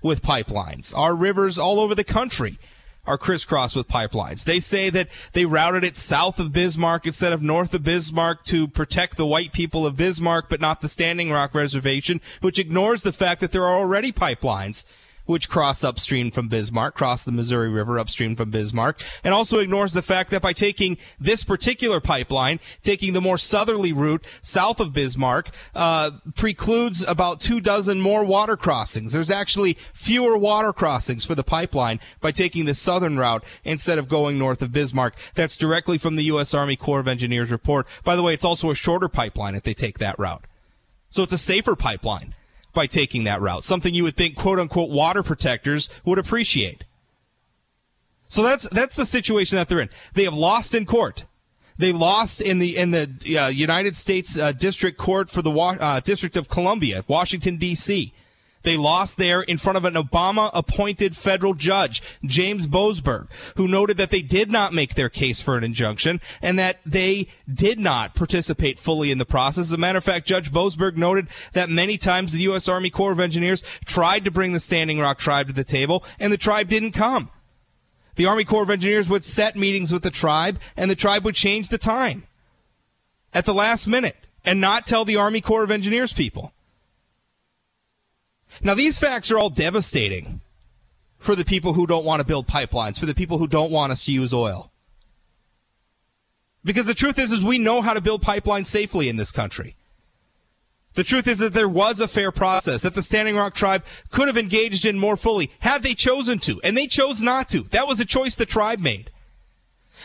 with 0.00 0.22
pipelines. 0.22 0.96
Our 0.96 1.16
rivers 1.16 1.58
all 1.58 1.80
over 1.80 1.96
the 1.96 2.04
country 2.04 2.60
are 3.06 3.18
crisscrossed 3.18 3.76
with 3.76 3.88
pipelines. 3.88 4.44
They 4.44 4.60
say 4.60 4.90
that 4.90 5.08
they 5.32 5.44
routed 5.44 5.84
it 5.84 5.96
south 5.96 6.40
of 6.40 6.52
Bismarck 6.52 7.06
instead 7.06 7.32
of 7.32 7.42
north 7.42 7.74
of 7.74 7.84
Bismarck 7.84 8.44
to 8.44 8.68
protect 8.68 9.16
the 9.16 9.26
white 9.26 9.52
people 9.52 9.86
of 9.86 9.96
Bismarck, 9.96 10.48
but 10.48 10.60
not 10.60 10.80
the 10.80 10.88
Standing 10.88 11.30
Rock 11.30 11.54
Reservation, 11.54 12.20
which 12.40 12.58
ignores 12.58 13.02
the 13.02 13.12
fact 13.12 13.40
that 13.40 13.52
there 13.52 13.64
are 13.64 13.78
already 13.78 14.12
pipelines 14.12 14.84
which 15.26 15.48
cross 15.48 15.82
upstream 15.82 16.30
from 16.30 16.48
Bismarck, 16.48 16.94
cross 16.94 17.22
the 17.22 17.32
Missouri 17.32 17.68
River 17.68 17.98
upstream 17.98 18.36
from 18.36 18.50
Bismarck, 18.50 19.00
and 19.22 19.34
also 19.34 19.58
ignores 19.58 19.92
the 19.92 20.02
fact 20.02 20.30
that 20.30 20.42
by 20.42 20.52
taking 20.52 20.98
this 21.18 21.44
particular 21.44 22.00
pipeline, 22.00 22.60
taking 22.82 23.12
the 23.12 23.20
more 23.20 23.38
southerly 23.38 23.92
route 23.92 24.24
south 24.42 24.80
of 24.80 24.92
Bismarck, 24.92 25.50
uh, 25.74 26.10
precludes 26.34 27.02
about 27.06 27.40
two 27.40 27.60
dozen 27.60 28.00
more 28.00 28.24
water 28.24 28.56
crossings. 28.56 29.12
There's 29.12 29.30
actually 29.30 29.78
fewer 29.92 30.36
water 30.36 30.72
crossings 30.72 31.24
for 31.24 31.34
the 31.34 31.42
pipeline 31.42 32.00
by 32.20 32.30
taking 32.30 32.64
the 32.64 32.74
southern 32.74 33.18
route 33.18 33.44
instead 33.64 33.98
of 33.98 34.08
going 34.08 34.38
north 34.38 34.62
of 34.62 34.72
Bismarck. 34.72 35.14
That's 35.34 35.56
directly 35.56 35.98
from 35.98 36.16
the 36.16 36.24
U.S. 36.24 36.54
Army 36.54 36.76
Corps 36.76 37.00
of 37.00 37.08
Engineers 37.08 37.50
report. 37.50 37.86
By 38.02 38.16
the 38.16 38.22
way, 38.22 38.34
it's 38.34 38.44
also 38.44 38.70
a 38.70 38.74
shorter 38.74 39.08
pipeline 39.08 39.54
if 39.54 39.62
they 39.62 39.74
take 39.74 39.98
that 39.98 40.18
route. 40.18 40.44
So 41.10 41.22
it's 41.22 41.32
a 41.32 41.38
safer 41.38 41.76
pipeline 41.76 42.34
by 42.74 42.86
taking 42.86 43.24
that 43.24 43.40
route. 43.40 43.64
Something 43.64 43.94
you 43.94 44.02
would 44.04 44.16
think 44.16 44.36
quote 44.36 44.58
unquote 44.58 44.90
water 44.90 45.22
protectors 45.22 45.88
would 46.04 46.18
appreciate. 46.18 46.84
So 48.28 48.42
that's 48.42 48.68
that's 48.70 48.94
the 48.94 49.06
situation 49.06 49.56
that 49.56 49.68
they're 49.68 49.80
in. 49.80 49.90
They 50.14 50.24
have 50.24 50.34
lost 50.34 50.74
in 50.74 50.86
court. 50.86 51.24
They 51.76 51.92
lost 51.92 52.40
in 52.40 52.58
the 52.58 52.76
in 52.76 52.90
the 52.90 53.38
uh, 53.38 53.48
United 53.48 53.96
States 53.96 54.38
uh, 54.38 54.52
District 54.52 54.96
Court 54.98 55.28
for 55.28 55.42
the 55.42 55.52
uh, 55.52 56.00
District 56.00 56.36
of 56.36 56.48
Columbia, 56.48 57.04
Washington 57.08 57.56
D.C. 57.56 58.12
They 58.64 58.76
lost 58.76 59.18
there 59.18 59.42
in 59.42 59.58
front 59.58 59.76
of 59.76 59.84
an 59.84 59.94
Obama 59.94 60.50
appointed 60.52 61.16
federal 61.16 61.54
judge, 61.54 62.02
James 62.24 62.66
Boasberg, 62.66 63.28
who 63.56 63.68
noted 63.68 63.98
that 63.98 64.10
they 64.10 64.22
did 64.22 64.50
not 64.50 64.72
make 64.72 64.94
their 64.94 65.10
case 65.10 65.40
for 65.40 65.56
an 65.56 65.64
injunction 65.64 66.20
and 66.42 66.58
that 66.58 66.80
they 66.84 67.28
did 67.52 67.78
not 67.78 68.14
participate 68.14 68.78
fully 68.78 69.10
in 69.10 69.18
the 69.18 69.26
process. 69.26 69.66
As 69.66 69.72
a 69.72 69.76
matter 69.76 69.98
of 69.98 70.04
fact, 70.04 70.26
Judge 70.26 70.50
Boasberg 70.50 70.96
noted 70.96 71.28
that 71.52 71.68
many 71.68 71.98
times 71.98 72.32
the 72.32 72.42
U.S. 72.42 72.66
Army 72.66 72.90
Corps 72.90 73.12
of 73.12 73.20
Engineers 73.20 73.62
tried 73.84 74.24
to 74.24 74.30
bring 74.30 74.52
the 74.52 74.60
Standing 74.60 74.98
Rock 74.98 75.18
tribe 75.18 75.46
to 75.48 75.52
the 75.52 75.62
table 75.62 76.02
and 76.18 76.32
the 76.32 76.38
tribe 76.38 76.68
didn't 76.68 76.92
come. 76.92 77.30
The 78.16 78.26
Army 78.26 78.44
Corps 78.44 78.62
of 78.62 78.70
Engineers 78.70 79.10
would 79.10 79.24
set 79.24 79.56
meetings 79.56 79.92
with 79.92 80.02
the 80.02 80.10
tribe 80.10 80.58
and 80.76 80.90
the 80.90 80.96
tribe 80.96 81.24
would 81.24 81.34
change 81.34 81.68
the 81.68 81.78
time 81.78 82.24
at 83.34 83.44
the 83.44 83.54
last 83.54 83.86
minute 83.86 84.16
and 84.42 84.60
not 84.60 84.86
tell 84.86 85.04
the 85.04 85.16
Army 85.16 85.42
Corps 85.42 85.64
of 85.64 85.70
Engineers 85.70 86.14
people. 86.14 86.52
Now, 88.62 88.74
these 88.74 88.98
facts 88.98 89.30
are 89.30 89.38
all 89.38 89.50
devastating 89.50 90.40
for 91.18 91.34
the 91.34 91.44
people 91.44 91.72
who 91.72 91.86
don't 91.86 92.04
want 92.04 92.20
to 92.20 92.26
build 92.26 92.46
pipelines, 92.46 92.98
for 92.98 93.06
the 93.06 93.14
people 93.14 93.38
who 93.38 93.48
don't 93.48 93.70
want 93.70 93.92
us 93.92 94.04
to 94.04 94.12
use 94.12 94.32
oil. 94.32 94.70
Because 96.64 96.86
the 96.86 96.94
truth 96.94 97.18
is, 97.18 97.32
is 97.32 97.44
we 97.44 97.58
know 97.58 97.82
how 97.82 97.94
to 97.94 98.00
build 98.00 98.22
pipelines 98.22 98.66
safely 98.66 99.08
in 99.08 99.16
this 99.16 99.32
country. 99.32 99.76
The 100.94 101.04
truth 101.04 101.26
is 101.26 101.40
that 101.40 101.52
there 101.52 101.68
was 101.68 102.00
a 102.00 102.08
fair 102.08 102.30
process 102.30 102.82
that 102.82 102.94
the 102.94 103.02
Standing 103.02 103.36
Rock 103.36 103.54
tribe 103.54 103.84
could 104.10 104.28
have 104.28 104.38
engaged 104.38 104.84
in 104.84 104.98
more 104.98 105.16
fully 105.16 105.50
had 105.60 105.82
they 105.82 105.94
chosen 105.94 106.38
to, 106.40 106.60
and 106.62 106.76
they 106.76 106.86
chose 106.86 107.20
not 107.20 107.48
to. 107.50 107.62
That 107.64 107.88
was 107.88 107.98
a 108.00 108.04
choice 108.04 108.36
the 108.36 108.46
tribe 108.46 108.78
made. 108.78 109.10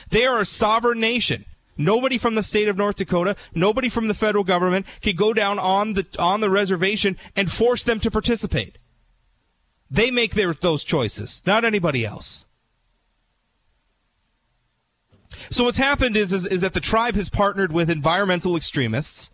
They 0.10 0.26
are 0.26 0.42
a 0.42 0.46
sovereign 0.46 1.00
nation. 1.00 1.46
Nobody 1.80 2.18
from 2.18 2.36
the 2.36 2.44
state 2.44 2.68
of 2.68 2.76
North 2.76 2.98
Dakota, 2.98 3.38
nobody 3.56 3.88
from 3.88 4.10
the 4.10 4.14
federal 4.14 4.44
government 4.44 4.86
can 5.00 5.16
go 5.16 5.34
down 5.34 5.58
on 5.58 5.94
the 5.94 6.06
on 6.20 6.42
the 6.42 6.50
reservation 6.50 7.18
and 7.38 7.50
force 7.50 7.86
them 7.86 8.02
to 8.02 8.12
participate. 8.12 8.78
They 9.90 10.12
make 10.12 10.36
their 10.36 10.54
those 10.54 10.84
choices, 10.84 11.42
not 11.46 11.64
anybody 11.64 12.06
else. 12.06 12.46
So 15.50 15.64
what's 15.64 15.78
happened 15.78 16.18
is, 16.18 16.34
is, 16.34 16.46
is 16.46 16.60
that 16.62 16.74
the 16.74 16.82
tribe 16.82 17.16
has 17.16 17.30
partnered 17.30 17.72
with 17.72 17.90
environmental 17.90 18.58
extremists 18.58 19.30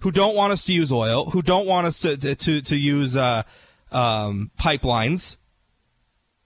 who 0.00 0.10
don't 0.10 0.36
want 0.36 0.52
us 0.52 0.64
to 0.64 0.74
use 0.74 0.92
oil, 0.92 1.30
who 1.30 1.40
don't 1.40 1.66
want 1.66 1.86
us 1.86 2.00
to 2.00 2.18
to 2.18 2.60
to, 2.60 2.76
use 2.76 3.16
uh, 3.16 3.44
um, 3.90 4.50
pipelines. 4.60 5.38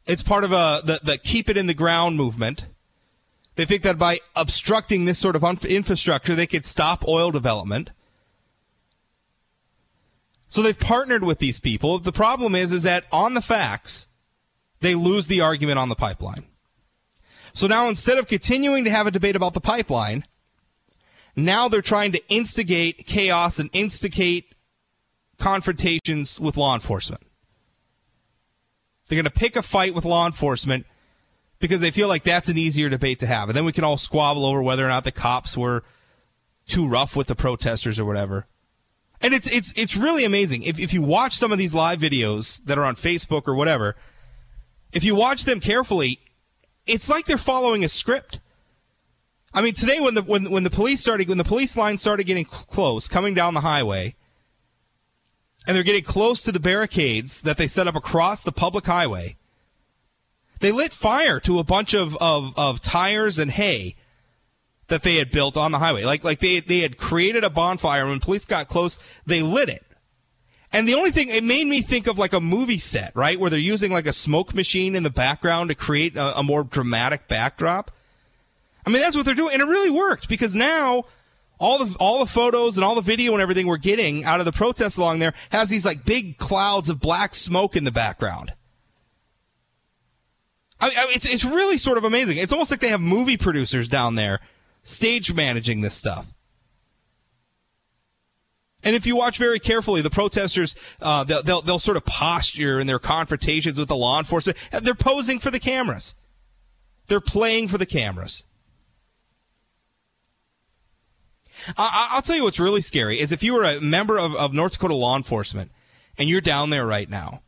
It's 0.06 0.22
part 0.22 0.44
of 0.44 0.52
a 0.52 0.82
the, 0.84 1.00
the 1.02 1.18
keep 1.18 1.48
it 1.48 1.56
in 1.56 1.66
the 1.66 1.74
ground 1.74 2.16
movement 2.16 2.66
they 3.56 3.64
think 3.64 3.82
that 3.82 3.98
by 3.98 4.18
obstructing 4.34 5.04
this 5.04 5.18
sort 5.18 5.36
of 5.36 5.64
infrastructure, 5.64 6.34
they 6.34 6.46
could 6.46 6.66
stop 6.66 7.06
oil 7.06 7.30
development. 7.30 7.90
So 10.48 10.62
they've 10.62 10.78
partnered 10.78 11.24
with 11.24 11.38
these 11.38 11.60
people. 11.60 11.98
The 11.98 12.12
problem 12.12 12.54
is, 12.54 12.72
is 12.72 12.82
that 12.84 13.04
on 13.10 13.34
the 13.34 13.40
facts, 13.40 14.08
they 14.80 14.94
lose 14.94 15.26
the 15.26 15.40
argument 15.40 15.78
on 15.78 15.88
the 15.88 15.94
pipeline. 15.94 16.44
So 17.52 17.66
now 17.66 17.88
instead 17.88 18.18
of 18.18 18.26
continuing 18.26 18.84
to 18.84 18.90
have 18.90 19.06
a 19.06 19.12
debate 19.12 19.36
about 19.36 19.54
the 19.54 19.60
pipeline, 19.60 20.24
now 21.36 21.68
they're 21.68 21.82
trying 21.82 22.12
to 22.12 22.22
instigate 22.28 23.06
chaos 23.06 23.58
and 23.58 23.70
instigate 23.72 24.54
confrontations 25.38 26.38
with 26.38 26.56
law 26.56 26.74
enforcement. 26.74 27.22
They're 29.06 29.16
going 29.16 29.24
to 29.24 29.30
pick 29.30 29.56
a 29.56 29.62
fight 29.62 29.94
with 29.94 30.04
law 30.04 30.26
enforcement 30.26 30.86
because 31.58 31.80
they 31.80 31.90
feel 31.90 32.08
like 32.08 32.24
that's 32.24 32.48
an 32.48 32.58
easier 32.58 32.88
debate 32.88 33.18
to 33.20 33.26
have. 33.26 33.48
And 33.48 33.56
then 33.56 33.64
we 33.64 33.72
can 33.72 33.84
all 33.84 33.96
squabble 33.96 34.44
over 34.44 34.62
whether 34.62 34.84
or 34.84 34.88
not 34.88 35.04
the 35.04 35.12
cops 35.12 35.56
were 35.56 35.82
too 36.66 36.86
rough 36.86 37.16
with 37.16 37.26
the 37.26 37.34
protesters 37.34 37.98
or 37.98 38.04
whatever. 38.04 38.46
And 39.20 39.32
it's 39.32 39.50
it's 39.50 39.72
it's 39.76 39.96
really 39.96 40.24
amazing. 40.24 40.62
If 40.62 40.78
if 40.78 40.92
you 40.92 41.00
watch 41.00 41.36
some 41.36 41.52
of 41.52 41.58
these 41.58 41.72
live 41.72 41.98
videos 42.00 42.62
that 42.64 42.76
are 42.76 42.84
on 42.84 42.96
Facebook 42.96 43.48
or 43.48 43.54
whatever, 43.54 43.96
if 44.92 45.04
you 45.04 45.14
watch 45.14 45.44
them 45.44 45.60
carefully, 45.60 46.18
it's 46.86 47.08
like 47.08 47.24
they're 47.24 47.38
following 47.38 47.84
a 47.84 47.88
script. 47.88 48.40
I 49.54 49.62
mean, 49.62 49.72
today 49.72 50.00
when 50.00 50.14
the 50.14 50.22
when 50.22 50.50
when 50.50 50.64
the 50.64 50.70
police 50.70 51.00
started 51.00 51.28
when 51.28 51.38
the 51.38 51.44
police 51.44 51.76
line 51.76 51.96
started 51.96 52.24
getting 52.24 52.44
close, 52.44 53.08
coming 53.08 53.34
down 53.34 53.54
the 53.54 53.60
highway, 53.60 54.14
and 55.66 55.76
they're 55.76 55.84
getting 55.84 56.04
close 56.04 56.42
to 56.42 56.52
the 56.52 56.60
barricades 56.60 57.42
that 57.42 57.56
they 57.56 57.66
set 57.66 57.86
up 57.86 57.94
across 57.94 58.42
the 58.42 58.52
public 58.52 58.84
highway, 58.84 59.36
they 60.60 60.72
lit 60.72 60.92
fire 60.92 61.40
to 61.40 61.58
a 61.58 61.64
bunch 61.64 61.94
of 61.94 62.16
of, 62.16 62.56
of 62.56 62.80
tires 62.80 63.38
and 63.38 63.50
hay 63.50 63.96
that 64.88 65.02
they 65.02 65.16
had 65.16 65.30
built 65.30 65.56
on 65.56 65.72
the 65.72 65.78
highway. 65.78 66.04
Like 66.04 66.24
like 66.24 66.40
they 66.40 66.60
they 66.60 66.80
had 66.80 66.98
created 66.98 67.44
a 67.44 67.50
bonfire. 67.50 68.06
When 68.06 68.20
police 68.20 68.44
got 68.44 68.68
close, 68.68 68.98
they 69.26 69.42
lit 69.42 69.68
it. 69.68 69.84
And 70.72 70.88
the 70.88 70.94
only 70.94 71.12
thing 71.12 71.28
it 71.30 71.44
made 71.44 71.66
me 71.66 71.82
think 71.82 72.08
of 72.08 72.18
like 72.18 72.32
a 72.32 72.40
movie 72.40 72.78
set, 72.78 73.14
right, 73.14 73.38
where 73.38 73.48
they're 73.48 73.58
using 73.60 73.92
like 73.92 74.06
a 74.06 74.12
smoke 74.12 74.54
machine 74.54 74.96
in 74.96 75.04
the 75.04 75.10
background 75.10 75.68
to 75.68 75.74
create 75.74 76.16
a, 76.16 76.38
a 76.38 76.42
more 76.42 76.64
dramatic 76.64 77.28
backdrop. 77.28 77.92
I 78.84 78.90
mean, 78.90 79.00
that's 79.00 79.16
what 79.16 79.24
they're 79.24 79.34
doing, 79.34 79.54
and 79.54 79.62
it 79.62 79.66
really 79.66 79.90
worked 79.90 80.28
because 80.28 80.56
now 80.56 81.04
all 81.58 81.84
the 81.84 81.96
all 81.98 82.18
the 82.18 82.30
photos 82.30 82.76
and 82.76 82.84
all 82.84 82.94
the 82.94 83.00
video 83.00 83.32
and 83.32 83.40
everything 83.40 83.66
we're 83.66 83.76
getting 83.76 84.24
out 84.24 84.40
of 84.40 84.46
the 84.46 84.52
protests 84.52 84.96
along 84.96 85.20
there 85.20 85.32
has 85.50 85.70
these 85.70 85.84
like 85.84 86.04
big 86.04 86.38
clouds 86.38 86.90
of 86.90 87.00
black 87.00 87.34
smoke 87.34 87.76
in 87.76 87.84
the 87.84 87.92
background. 87.92 88.52
I, 90.80 90.88
I, 90.88 91.06
it's 91.14 91.32
it's 91.32 91.44
really 91.44 91.78
sort 91.78 91.98
of 91.98 92.04
amazing. 92.04 92.36
It's 92.36 92.52
almost 92.52 92.70
like 92.70 92.80
they 92.80 92.88
have 92.88 93.00
movie 93.00 93.36
producers 93.36 93.88
down 93.88 94.14
there 94.16 94.40
stage 94.82 95.32
managing 95.32 95.80
this 95.80 95.94
stuff. 95.94 96.26
And 98.84 98.94
if 98.94 99.06
you 99.06 99.16
watch 99.16 99.38
very 99.38 99.58
carefully, 99.58 100.02
the 100.02 100.10
protesters, 100.10 100.76
uh, 101.00 101.24
they'll, 101.24 101.42
they'll, 101.42 101.62
they'll 101.62 101.78
sort 101.78 101.96
of 101.96 102.04
posture 102.04 102.78
in 102.78 102.86
their 102.86 102.98
confrontations 102.98 103.78
with 103.78 103.88
the 103.88 103.96
law 103.96 104.18
enforcement. 104.18 104.58
They're 104.70 104.94
posing 104.94 105.38
for 105.38 105.50
the 105.50 105.58
cameras. 105.58 106.14
They're 107.06 107.20
playing 107.20 107.68
for 107.68 107.78
the 107.78 107.86
cameras. 107.86 108.44
I, 111.78 112.12
will 112.14 112.22
tell 112.22 112.36
you 112.36 112.42
what's 112.42 112.60
really 112.60 112.82
scary 112.82 113.20
is 113.20 113.32
if 113.32 113.42
you 113.42 113.54
were 113.54 113.64
a 113.64 113.80
member 113.80 114.18
of, 114.18 114.34
of 114.34 114.52
North 114.52 114.72
Dakota 114.72 114.94
law 114.94 115.16
enforcement 115.16 115.70
and 116.18 116.28
you're 116.28 116.42
down 116.42 116.68
there 116.68 116.86
right 116.86 117.08
now, 117.08 117.40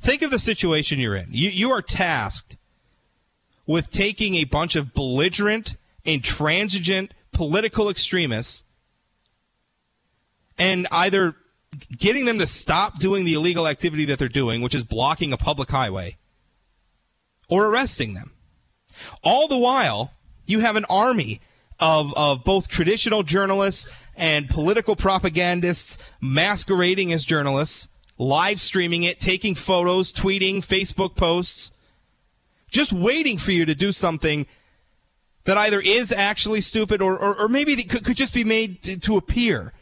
think 0.00 0.22
of 0.22 0.30
the 0.30 0.38
situation 0.38 0.98
you're 0.98 1.16
in. 1.16 1.28
You, 1.30 1.48
you 1.50 1.70
are 1.70 1.82
tasked 1.82 2.56
with 3.66 3.90
taking 3.90 4.34
a 4.34 4.44
bunch 4.44 4.76
of 4.76 4.94
belligerent, 4.94 5.76
intransigent 6.04 7.12
political 7.32 7.88
extremists 7.88 8.64
and 10.58 10.86
either 10.90 11.36
getting 11.96 12.24
them 12.24 12.38
to 12.38 12.46
stop 12.46 12.98
doing 12.98 13.24
the 13.24 13.34
illegal 13.34 13.68
activity 13.68 14.04
that 14.06 14.18
they're 14.18 14.28
doing, 14.28 14.60
which 14.60 14.74
is 14.74 14.84
blocking 14.84 15.32
a 15.32 15.36
public 15.36 15.70
highway, 15.70 16.16
or 17.48 17.66
arresting 17.66 18.14
them. 18.14 18.32
All 19.22 19.48
the 19.48 19.58
while, 19.58 20.12
you 20.46 20.60
have 20.60 20.76
an 20.76 20.86
army 20.90 21.40
of, 21.78 22.12
of 22.16 22.42
both 22.42 22.68
traditional 22.68 23.22
journalists 23.22 23.86
and 24.16 24.48
political 24.48 24.96
propagandists 24.96 25.98
masquerading 26.20 27.12
as 27.12 27.24
journalists, 27.24 27.88
live 28.18 28.60
streaming 28.60 29.04
it, 29.04 29.20
taking 29.20 29.54
photos, 29.54 30.12
tweeting, 30.12 30.56
Facebook 30.56 31.14
posts, 31.14 31.70
just 32.68 32.92
waiting 32.92 33.38
for 33.38 33.52
you 33.52 33.64
to 33.64 33.74
do 33.74 33.92
something 33.92 34.46
that 35.44 35.56
either 35.56 35.80
is 35.80 36.12
actually 36.12 36.60
stupid 36.60 37.00
or, 37.00 37.18
or, 37.18 37.40
or 37.40 37.48
maybe 37.48 37.74
could, 37.84 38.04
could 38.04 38.16
just 38.16 38.34
be 38.34 38.44
made 38.44 38.82
to, 38.82 39.00
to 39.00 39.16
appear 39.16 39.72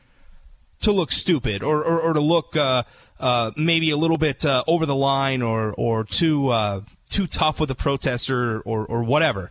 to 0.80 0.92
look 0.92 1.10
stupid 1.10 1.62
or, 1.62 1.82
or, 1.84 2.00
or 2.00 2.12
to 2.12 2.20
look 2.20 2.54
uh, 2.56 2.84
uh, 3.18 3.50
maybe 3.56 3.90
a 3.90 3.96
little 3.96 4.18
bit 4.18 4.44
uh, 4.44 4.62
over 4.68 4.86
the 4.86 4.94
line 4.94 5.42
or, 5.42 5.74
or 5.76 6.04
too, 6.04 6.50
uh, 6.50 6.82
too 7.08 7.26
tough 7.26 7.58
with 7.58 7.70
a 7.70 7.74
protester 7.74 8.60
or, 8.60 8.86
or 8.86 9.02
whatever. 9.02 9.50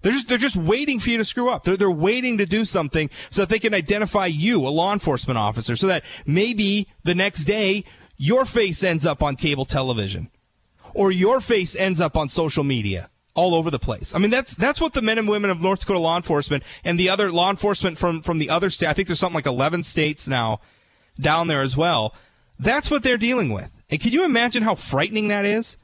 They're 0.00 0.12
just, 0.12 0.28
they're 0.28 0.38
just 0.38 0.56
waiting 0.56 1.00
for 1.00 1.10
you 1.10 1.18
to 1.18 1.24
screw 1.24 1.50
up. 1.50 1.64
They're, 1.64 1.76
they're 1.76 1.90
waiting 1.90 2.38
to 2.38 2.46
do 2.46 2.64
something 2.64 3.10
so 3.30 3.42
that 3.42 3.48
they 3.48 3.58
can 3.58 3.74
identify 3.74 4.26
you, 4.26 4.66
a 4.66 4.70
law 4.70 4.92
enforcement 4.92 5.38
officer, 5.38 5.74
so 5.76 5.86
that 5.88 6.04
maybe 6.26 6.88
the 7.02 7.14
next 7.14 7.44
day 7.44 7.84
your 8.16 8.44
face 8.44 8.82
ends 8.82 9.04
up 9.04 9.22
on 9.22 9.36
cable 9.36 9.64
television 9.64 10.30
or 10.94 11.10
your 11.10 11.40
face 11.40 11.74
ends 11.76 12.00
up 12.00 12.16
on 12.16 12.28
social 12.28 12.64
media 12.64 13.10
all 13.34 13.54
over 13.54 13.70
the 13.70 13.78
place. 13.78 14.14
I 14.14 14.18
mean, 14.18 14.30
that's 14.30 14.54
that's 14.56 14.80
what 14.80 14.94
the 14.94 15.02
men 15.02 15.18
and 15.18 15.28
women 15.28 15.50
of 15.50 15.60
North 15.60 15.80
Dakota 15.80 16.00
law 16.00 16.16
enforcement 16.16 16.64
and 16.84 16.98
the 16.98 17.08
other 17.08 17.30
law 17.30 17.50
enforcement 17.50 17.96
from 17.98 18.20
from 18.20 18.38
the 18.38 18.50
other 18.50 18.70
state. 18.70 18.88
I 18.88 18.92
think 18.92 19.06
there's 19.06 19.20
something 19.20 19.36
like 19.36 19.46
11 19.46 19.84
states 19.84 20.26
now 20.26 20.60
down 21.20 21.46
there 21.46 21.62
as 21.62 21.76
well. 21.76 22.14
That's 22.58 22.90
what 22.90 23.02
they're 23.02 23.16
dealing 23.16 23.52
with. 23.52 23.70
And 23.90 24.00
can 24.00 24.12
you 24.12 24.24
imagine 24.24 24.64
how 24.64 24.74
frightening 24.74 25.28
that 25.28 25.44
is? 25.44 25.78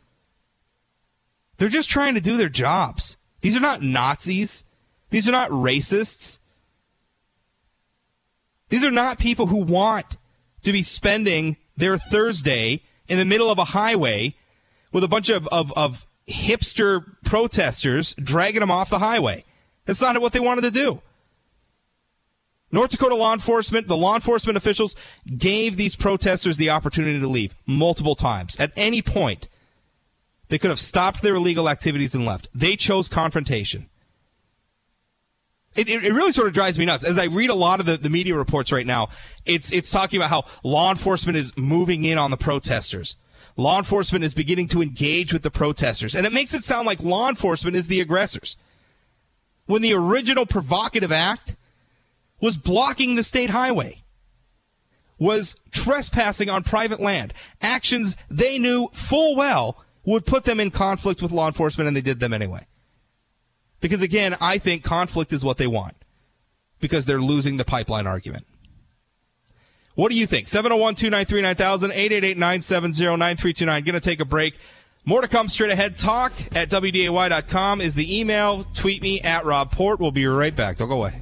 They're 1.56 1.68
just 1.68 1.88
trying 1.88 2.14
to 2.14 2.20
do 2.20 2.36
their 2.36 2.48
jobs. 2.48 3.16
These 3.44 3.56
are 3.56 3.60
not 3.60 3.82
Nazis. 3.82 4.64
These 5.10 5.28
are 5.28 5.32
not 5.32 5.50
racists. 5.50 6.38
These 8.70 8.82
are 8.82 8.90
not 8.90 9.18
people 9.18 9.48
who 9.48 9.62
want 9.62 10.16
to 10.62 10.72
be 10.72 10.80
spending 10.80 11.58
their 11.76 11.98
Thursday 11.98 12.80
in 13.06 13.18
the 13.18 13.24
middle 13.26 13.50
of 13.50 13.58
a 13.58 13.64
highway 13.64 14.34
with 14.92 15.04
a 15.04 15.08
bunch 15.08 15.28
of, 15.28 15.46
of, 15.48 15.74
of 15.74 16.06
hipster 16.26 17.04
protesters 17.26 18.14
dragging 18.14 18.60
them 18.60 18.70
off 18.70 18.88
the 18.88 18.98
highway. 18.98 19.44
That's 19.84 20.00
not 20.00 20.18
what 20.22 20.32
they 20.32 20.40
wanted 20.40 20.62
to 20.62 20.70
do. 20.70 21.02
North 22.72 22.92
Dakota 22.92 23.14
law 23.14 23.34
enforcement, 23.34 23.88
the 23.88 23.96
law 23.96 24.14
enforcement 24.14 24.56
officials 24.56 24.96
gave 25.36 25.76
these 25.76 25.96
protesters 25.96 26.56
the 26.56 26.70
opportunity 26.70 27.20
to 27.20 27.28
leave 27.28 27.54
multiple 27.66 28.14
times. 28.14 28.58
At 28.58 28.72
any 28.74 29.02
point, 29.02 29.48
they 30.48 30.58
could 30.58 30.70
have 30.70 30.80
stopped 30.80 31.22
their 31.22 31.34
illegal 31.34 31.68
activities 31.68 32.14
and 32.14 32.24
left. 32.24 32.48
They 32.54 32.76
chose 32.76 33.08
confrontation. 33.08 33.88
It, 35.74 35.88
it, 35.88 36.12
really 36.12 36.32
sort 36.32 36.46
of 36.46 36.54
drives 36.54 36.78
me 36.78 36.84
nuts. 36.84 37.04
As 37.04 37.18
I 37.18 37.24
read 37.24 37.50
a 37.50 37.54
lot 37.54 37.80
of 37.80 37.86
the, 37.86 37.96
the 37.96 38.10
media 38.10 38.36
reports 38.36 38.70
right 38.70 38.86
now, 38.86 39.08
it's, 39.44 39.72
it's 39.72 39.90
talking 39.90 40.18
about 40.20 40.30
how 40.30 40.44
law 40.62 40.90
enforcement 40.90 41.36
is 41.36 41.56
moving 41.56 42.04
in 42.04 42.16
on 42.16 42.30
the 42.30 42.36
protesters. 42.36 43.16
Law 43.56 43.78
enforcement 43.78 44.24
is 44.24 44.34
beginning 44.34 44.68
to 44.68 44.82
engage 44.82 45.32
with 45.32 45.42
the 45.42 45.50
protesters. 45.50 46.14
And 46.14 46.26
it 46.26 46.32
makes 46.32 46.54
it 46.54 46.62
sound 46.64 46.86
like 46.86 47.00
law 47.00 47.28
enforcement 47.28 47.76
is 47.76 47.88
the 47.88 48.00
aggressors. 48.00 48.56
When 49.66 49.82
the 49.82 49.94
original 49.94 50.46
provocative 50.46 51.10
act 51.10 51.56
was 52.40 52.56
blocking 52.56 53.14
the 53.14 53.22
state 53.22 53.50
highway, 53.50 54.02
was 55.18 55.56
trespassing 55.70 56.50
on 56.50 56.62
private 56.62 57.00
land, 57.00 57.32
actions 57.62 58.16
they 58.28 58.58
knew 58.58 58.88
full 58.92 59.34
well 59.36 59.83
would 60.04 60.26
put 60.26 60.44
them 60.44 60.60
in 60.60 60.70
conflict 60.70 61.22
with 61.22 61.32
law 61.32 61.46
enforcement, 61.46 61.88
and 61.88 61.96
they 61.96 62.00
did 62.00 62.20
them 62.20 62.32
anyway. 62.32 62.66
Because 63.80 64.02
again, 64.02 64.36
I 64.40 64.58
think 64.58 64.82
conflict 64.82 65.32
is 65.32 65.44
what 65.44 65.58
they 65.58 65.66
want 65.66 65.94
because 66.80 67.06
they're 67.06 67.20
losing 67.20 67.56
the 67.56 67.64
pipeline 67.64 68.06
argument. 68.06 68.46
What 69.94 70.10
do 70.10 70.16
you 70.16 70.26
think? 70.26 70.48
701 70.48 70.96
293 70.96 71.42
9000, 71.42 71.90
888 71.92 72.36
970 72.36 73.04
9329. 73.04 73.84
Going 73.84 73.94
to 73.94 74.00
take 74.00 74.20
a 74.20 74.24
break. 74.24 74.58
More 75.04 75.20
to 75.20 75.28
come 75.28 75.48
straight 75.48 75.70
ahead. 75.70 75.96
Talk 75.96 76.32
at 76.56 76.70
WDAY.com 76.70 77.80
is 77.80 77.94
the 77.94 78.18
email. 78.18 78.64
Tweet 78.74 79.02
me 79.02 79.20
at 79.20 79.44
Rob 79.44 79.70
Port. 79.70 80.00
We'll 80.00 80.10
be 80.10 80.26
right 80.26 80.54
back. 80.54 80.78
Don't 80.78 80.88
go 80.88 80.96
away. 80.96 81.20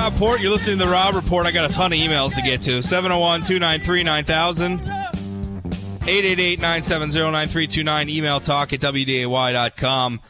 Rob 0.00 0.16
Port. 0.16 0.40
You're 0.40 0.52
listening 0.52 0.78
to 0.78 0.86
the 0.86 0.90
Rob 0.90 1.14
Report. 1.14 1.44
I 1.44 1.50
got 1.50 1.70
a 1.70 1.74
ton 1.74 1.92
of 1.92 1.98
emails 1.98 2.34
to 2.34 2.40
get 2.40 2.62
to. 2.62 2.80
701 2.80 3.42
293 3.42 4.02
9000. 4.02 4.80
888 4.80 6.58
970 6.58 7.30
9329. 7.30 8.08
Email 8.08 8.40
talk 8.40 8.72
at 8.72 8.80
WDAY.com. 8.80 10.20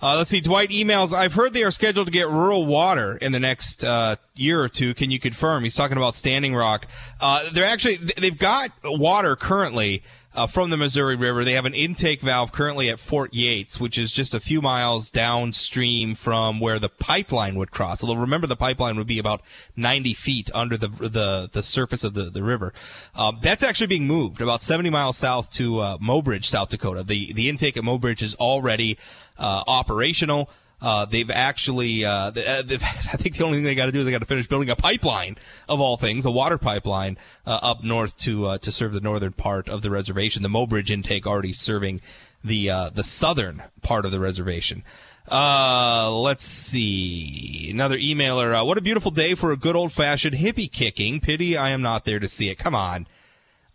Uh, 0.00 0.16
let's 0.16 0.30
see. 0.30 0.40
Dwight 0.40 0.70
emails. 0.70 1.12
I've 1.12 1.32
heard 1.32 1.54
they 1.54 1.64
are 1.64 1.72
scheduled 1.72 2.06
to 2.06 2.12
get 2.12 2.28
rural 2.28 2.66
water 2.66 3.16
in 3.16 3.32
the 3.32 3.40
next 3.40 3.82
uh, 3.82 4.14
year 4.36 4.62
or 4.62 4.68
two. 4.68 4.94
Can 4.94 5.10
you 5.10 5.18
confirm? 5.18 5.64
He's 5.64 5.74
talking 5.74 5.96
about 5.96 6.14
Standing 6.14 6.54
Rock. 6.54 6.86
Uh, 7.20 7.50
they're 7.50 7.64
actually 7.64 7.96
they've 7.96 8.38
got 8.38 8.70
water 8.84 9.34
currently. 9.34 10.04
Uh, 10.34 10.46
from 10.46 10.70
the 10.70 10.76
Missouri 10.76 11.16
River. 11.16 11.44
They 11.44 11.52
have 11.52 11.66
an 11.66 11.74
intake 11.74 12.20
valve 12.20 12.52
currently 12.52 12.88
at 12.88 13.00
Fort 13.00 13.34
Yates, 13.34 13.80
which 13.80 13.98
is 13.98 14.12
just 14.12 14.34
a 14.34 14.40
few 14.40 14.60
miles 14.60 15.10
downstream 15.10 16.14
from 16.14 16.60
where 16.60 16.78
the 16.78 16.88
pipeline 16.88 17.56
would 17.56 17.70
cross. 17.70 18.02
Although 18.02 18.20
remember, 18.20 18.46
the 18.46 18.56
pipeline 18.56 18.96
would 18.96 19.06
be 19.06 19.18
about 19.18 19.42
90 19.76 20.14
feet 20.14 20.50
under 20.54 20.76
the 20.76 20.88
the, 20.88 21.48
the 21.52 21.62
surface 21.62 22.04
of 22.04 22.14
the, 22.14 22.24
the 22.24 22.42
river. 22.42 22.72
Um, 23.14 23.38
that's 23.42 23.62
actually 23.62 23.88
being 23.88 24.06
moved 24.06 24.40
about 24.40 24.62
70 24.62 24.90
miles 24.90 25.16
south 25.16 25.50
to 25.54 25.78
uh, 25.78 25.98
Mobridge, 25.98 26.44
South 26.44 26.70
Dakota. 26.70 27.02
The 27.02 27.32
the 27.32 27.48
intake 27.48 27.76
at 27.76 27.82
Mobridge 27.82 28.22
is 28.22 28.34
already 28.36 28.98
uh, 29.38 29.64
operational. 29.66 30.50
Uh, 30.82 31.04
they've 31.04 31.30
actually, 31.30 32.04
uh, 32.04 32.30
uh 32.30 32.62
they've, 32.62 32.82
I 32.82 33.16
think 33.16 33.36
the 33.36 33.44
only 33.44 33.58
thing 33.58 33.64
they 33.64 33.74
got 33.74 33.86
to 33.86 33.92
do 33.92 34.00
is 34.00 34.04
they 34.04 34.10
got 34.10 34.20
to 34.20 34.26
finish 34.26 34.46
building 34.46 34.70
a 34.70 34.76
pipeline 34.76 35.36
of 35.68 35.80
all 35.80 35.96
things, 35.96 36.24
a 36.24 36.30
water 36.30 36.58
pipeline 36.58 37.18
uh, 37.46 37.60
up 37.62 37.84
north 37.84 38.16
to 38.20 38.46
uh, 38.46 38.58
to 38.58 38.72
serve 38.72 38.92
the 38.92 39.00
northern 39.00 39.32
part 39.32 39.68
of 39.68 39.82
the 39.82 39.90
reservation. 39.90 40.42
The 40.42 40.48
Mobridge 40.48 40.90
intake 40.90 41.26
already 41.26 41.52
serving 41.52 42.00
the 42.42 42.70
uh, 42.70 42.90
the 42.90 43.04
southern 43.04 43.62
part 43.82 44.04
of 44.04 44.12
the 44.12 44.20
reservation. 44.20 44.82
let's 45.30 46.44
see. 46.44 47.70
Another 47.70 47.98
emailer. 47.98 48.66
what 48.66 48.78
a 48.78 48.82
beautiful 48.82 49.10
day 49.10 49.34
for 49.34 49.52
a 49.52 49.56
good 49.56 49.76
old 49.76 49.92
fashioned 49.92 50.36
hippie 50.36 50.70
kicking. 50.70 51.20
Pity 51.20 51.56
I 51.56 51.70
am 51.70 51.82
not 51.82 52.04
there 52.04 52.18
to 52.18 52.28
see 52.28 52.48
it. 52.48 52.58
Come 52.58 52.74
on. 52.74 53.06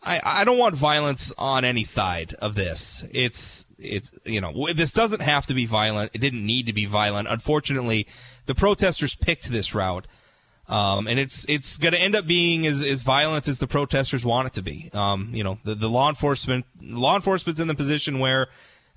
I, 0.03 0.19
I 0.23 0.45
don't 0.45 0.57
want 0.57 0.75
violence 0.75 1.33
on 1.37 1.65
any 1.65 1.83
side 1.83 2.35
of 2.35 2.55
this. 2.55 3.03
It's 3.11 3.65
it's 3.79 4.11
you 4.25 4.41
know 4.41 4.67
this 4.73 4.91
doesn't 4.91 5.21
have 5.21 5.45
to 5.47 5.53
be 5.53 5.65
violent. 5.65 6.11
It 6.13 6.21
didn't 6.21 6.45
need 6.45 6.67
to 6.67 6.73
be 6.73 6.85
violent. 6.85 7.27
Unfortunately, 7.27 8.07
the 8.45 8.55
protesters 8.55 9.15
picked 9.15 9.49
this 9.49 9.73
route, 9.73 10.07
um, 10.67 11.07
and 11.07 11.19
it's 11.19 11.45
it's 11.49 11.77
going 11.77 11.93
to 11.93 12.01
end 12.01 12.15
up 12.15 12.27
being 12.27 12.65
as, 12.67 12.85
as 12.85 13.01
violent 13.01 13.47
as 13.47 13.59
the 13.59 13.67
protesters 13.67 14.25
want 14.25 14.47
it 14.47 14.53
to 14.53 14.61
be. 14.61 14.89
Um, 14.93 15.29
you 15.33 15.43
know, 15.43 15.59
the, 15.63 15.75
the 15.75 15.89
law 15.89 16.09
enforcement 16.09 16.65
law 16.81 17.15
enforcement's 17.15 17.59
in 17.59 17.67
the 17.67 17.75
position 17.75 18.19
where 18.19 18.47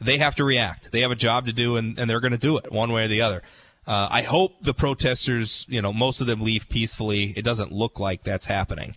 they 0.01 0.19
have 0.19 0.35
to 0.37 0.45
react. 0.45 0.93
They 0.93 1.01
have 1.01 1.11
a 1.11 1.17
job 1.17 1.47
to 1.47 1.53
do, 1.53 1.77
and, 1.77 1.99
and 1.99 2.09
they're 2.09 2.21
going 2.21 2.33
to 2.33 2.39
do 2.39 2.59
it 2.59 2.71
one 2.71 2.93
way 2.93 3.05
or 3.05 3.09
the 3.09 3.23
other. 3.23 3.43
Uh, 3.87 4.07
I 4.11 4.23
hope 4.23 4.63
the 4.63 4.75
protesters, 4.75 5.65
you 5.69 5.81
know, 5.81 5.95
most 5.95 6.21
of 6.21 6.27
them 6.27 6.43
leave 6.43 6.69
peacefully. 6.69 7.33
It 7.37 7.43
doesn't 7.43 7.73
look 7.73 7.99
like 7.99 8.23
that's 8.23 8.47
happening. 8.47 8.95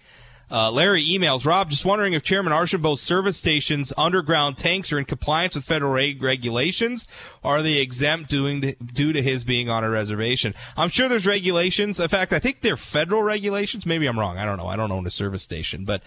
Uh, 0.52 0.70
Larry 0.70 1.02
emails 1.02 1.46
Rob, 1.46 1.70
just 1.70 1.86
wondering 1.86 2.12
if 2.12 2.24
Chairman 2.24 2.52
Archambault's 2.52 3.02
service 3.02 3.38
stations 3.38 3.94
underground 3.98 4.58
tanks 4.58 4.92
are 4.92 5.00
in 5.00 5.06
compliance 5.06 5.56
with 5.56 5.64
federal 5.64 5.94
reg- 5.94 6.22
regulations. 6.22 7.08
Are 7.42 7.62
they 7.62 7.80
exempt 7.80 8.30
to, 8.32 8.74
due 8.74 9.14
to 9.14 9.22
his 9.22 9.46
being 9.46 9.70
on 9.70 9.86
a 9.86 9.90
reservation? 9.90 10.54
I'm 10.76 10.90
sure 10.90 11.08
there's 11.08 11.26
regulations. 11.26 12.02
In 12.02 12.10
fact, 12.10 12.34
I 12.34 12.40
think 12.40 12.60
they're 12.62 12.76
federal 12.76 13.24
regulations. 13.24 13.86
Maybe 13.86 14.08
I'm 14.08 14.20
wrong. 14.20 14.38
I 14.38 14.46
don't 14.46 14.58
know. 14.58 14.68
I 14.68 14.76
don't 14.76 14.92
own 14.92 15.08
a 15.08 15.12
service 15.12 15.42
station, 15.42 15.86
but 15.86 16.04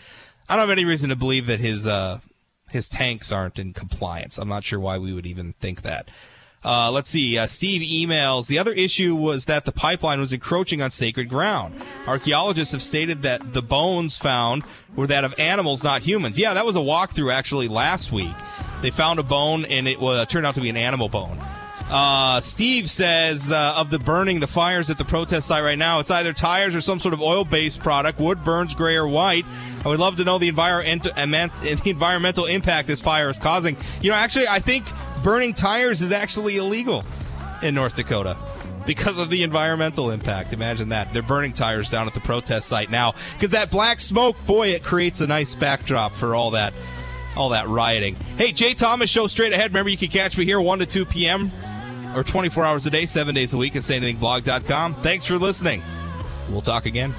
I 0.47 0.57
don't 0.57 0.69
have 0.69 0.77
any 0.79 0.85
reason 0.85 1.09
to 1.09 1.17
believe 1.17 1.47
that 1.47 1.61
his 1.61 1.87
uh, 1.87 2.19
his 2.69 2.89
tanks 2.89 3.33
aren't 3.33 3.59
in 3.59 3.73
compliance. 3.73 4.37
I'm 4.37 4.49
not 4.49 4.65
sure 4.65 4.81
why 4.81 4.99
we 4.99 5.15
would 5.15 5.27
even 5.27 5.55
think 5.55 5.83
that. 5.83 6.09
Uh, 6.65 6.91
let's 6.91 7.11
see. 7.11 7.37
Uh, 7.37 7.47
Steve 7.47 7.83
emails. 7.83 8.47
The 8.47 8.59
other 8.59 8.73
issue 8.73 9.15
was 9.15 9.45
that 9.47 9.65
the 9.65 9.73
pipeline 9.73 10.21
was 10.21 10.33
encroaching 10.33 10.81
on 10.81 10.91
sacred 10.91 11.29
ground. 11.29 11.75
Archaeologists 12.07 12.73
have 12.73 12.83
stated 12.83 13.23
that 13.23 13.53
the 13.53 13.63
bones 13.63 14.17
found 14.17 14.65
were 14.97 15.07
that 15.09 15.25
of 15.25 15.35
animals, 15.39 15.83
not 15.85 16.03
humans. 16.03 16.39
Yeah, 16.39 16.55
that 16.55 16.65
was 16.65 16.77
a 16.77 16.81
walkthrough 16.81 17.33
actually 17.33 17.69
last 17.69 18.13
week. 18.13 18.35
They 18.81 18.91
found 18.91 19.19
a 19.19 19.23
bone 19.23 19.65
and 19.67 19.87
it 19.89 20.01
uh, 20.03 20.25
turned 20.27 20.47
out 20.47 20.55
to 20.55 20.61
be 20.61 20.71
an 20.71 20.77
animal 20.77 21.09
bone. 21.09 21.39
Uh, 21.91 22.41
Steve 22.41 22.91
says 22.91 23.53
uh, 23.53 23.75
of 23.77 23.91
the 23.91 23.99
burning, 23.99 24.41
the 24.41 24.47
fires 24.47 24.89
at 24.89 24.97
the 24.97 25.05
protest 25.05 25.47
site 25.47 25.63
right 25.63 25.79
now, 25.79 26.01
it's 26.01 26.11
either 26.11 26.33
tires 26.33 26.75
or 26.75 26.81
some 26.81 26.99
sort 26.99 27.13
of 27.13 27.21
oil-based 27.21 27.81
product. 27.81 28.19
Wood 28.19 28.43
burns 28.43 28.75
gray 28.75 28.97
or 28.97 29.07
white. 29.07 29.45
I 29.85 29.89
would 29.89 30.01
love 30.01 30.17
to 30.17 30.25
know 30.25 30.39
the, 30.39 30.51
envir- 30.51 30.83
the 31.85 31.91
environmental 31.91 32.47
impact 32.47 32.89
this 32.89 33.03
fire 33.03 33.29
is 33.29 33.39
causing. 33.39 33.77
You 34.01 34.11
know, 34.11 34.17
actually, 34.17 34.49
I 34.49 34.61
think 34.61 34.87
burning 35.25 35.55
tires 35.55 36.03
is 36.03 36.13
actually 36.13 36.59
illegal 36.59 37.03
in 37.63 37.75
North 37.75 37.97
Dakota 37.97 38.37
because 38.87 39.19
of 39.19 39.31
the 39.31 39.43
environmental 39.43 40.11
impact. 40.11 40.53
Imagine 40.53 40.91
that. 40.91 41.13
They're 41.13 41.23
burning 41.23 41.55
tires 41.55 41.91
down 41.91 42.07
at 42.07 42.15
the 42.15 42.21
protest 42.21 42.69
site 42.69 42.91
now 42.91 43.15
because 43.33 43.51
that 43.51 43.71
black 43.71 43.99
smoke, 43.99 44.37
boy, 44.47 44.69
it 44.69 44.85
creates 44.85 45.21
a 45.21 45.27
nice 45.27 45.55
backdrop 45.55 46.13
for 46.13 46.37
all 46.37 46.53
that 46.53 46.73
all 47.37 47.49
that 47.49 47.67
rioting. 47.67 48.15
Hey, 48.37 48.53
Jay 48.53 48.75
Thomas 48.75 49.11
show 49.11 49.27
straight 49.27 49.53
ahead. 49.53 49.71
Remember 49.71 49.91
you 49.91 49.97
can 49.97 50.09
catch 50.09 50.39
me 50.39 50.45
here 50.45 50.61
1 50.61 50.79
to 50.79 50.87
2 50.87 51.05
p.m. 51.05 51.51
or 52.15 52.23
24 52.23 52.65
hours 52.65 52.87
a 52.87 52.91
day, 52.91 53.07
7 53.07 53.35
days 53.35 53.55
a 53.55 53.57
week 53.57 53.75
at 53.75 53.83
sayanythingblog.com. 53.83 54.95
Thanks 54.95 55.25
for 55.25 55.37
listening. 55.37 55.83
We'll 56.49 56.63
talk 56.63 56.87
again. 56.87 57.13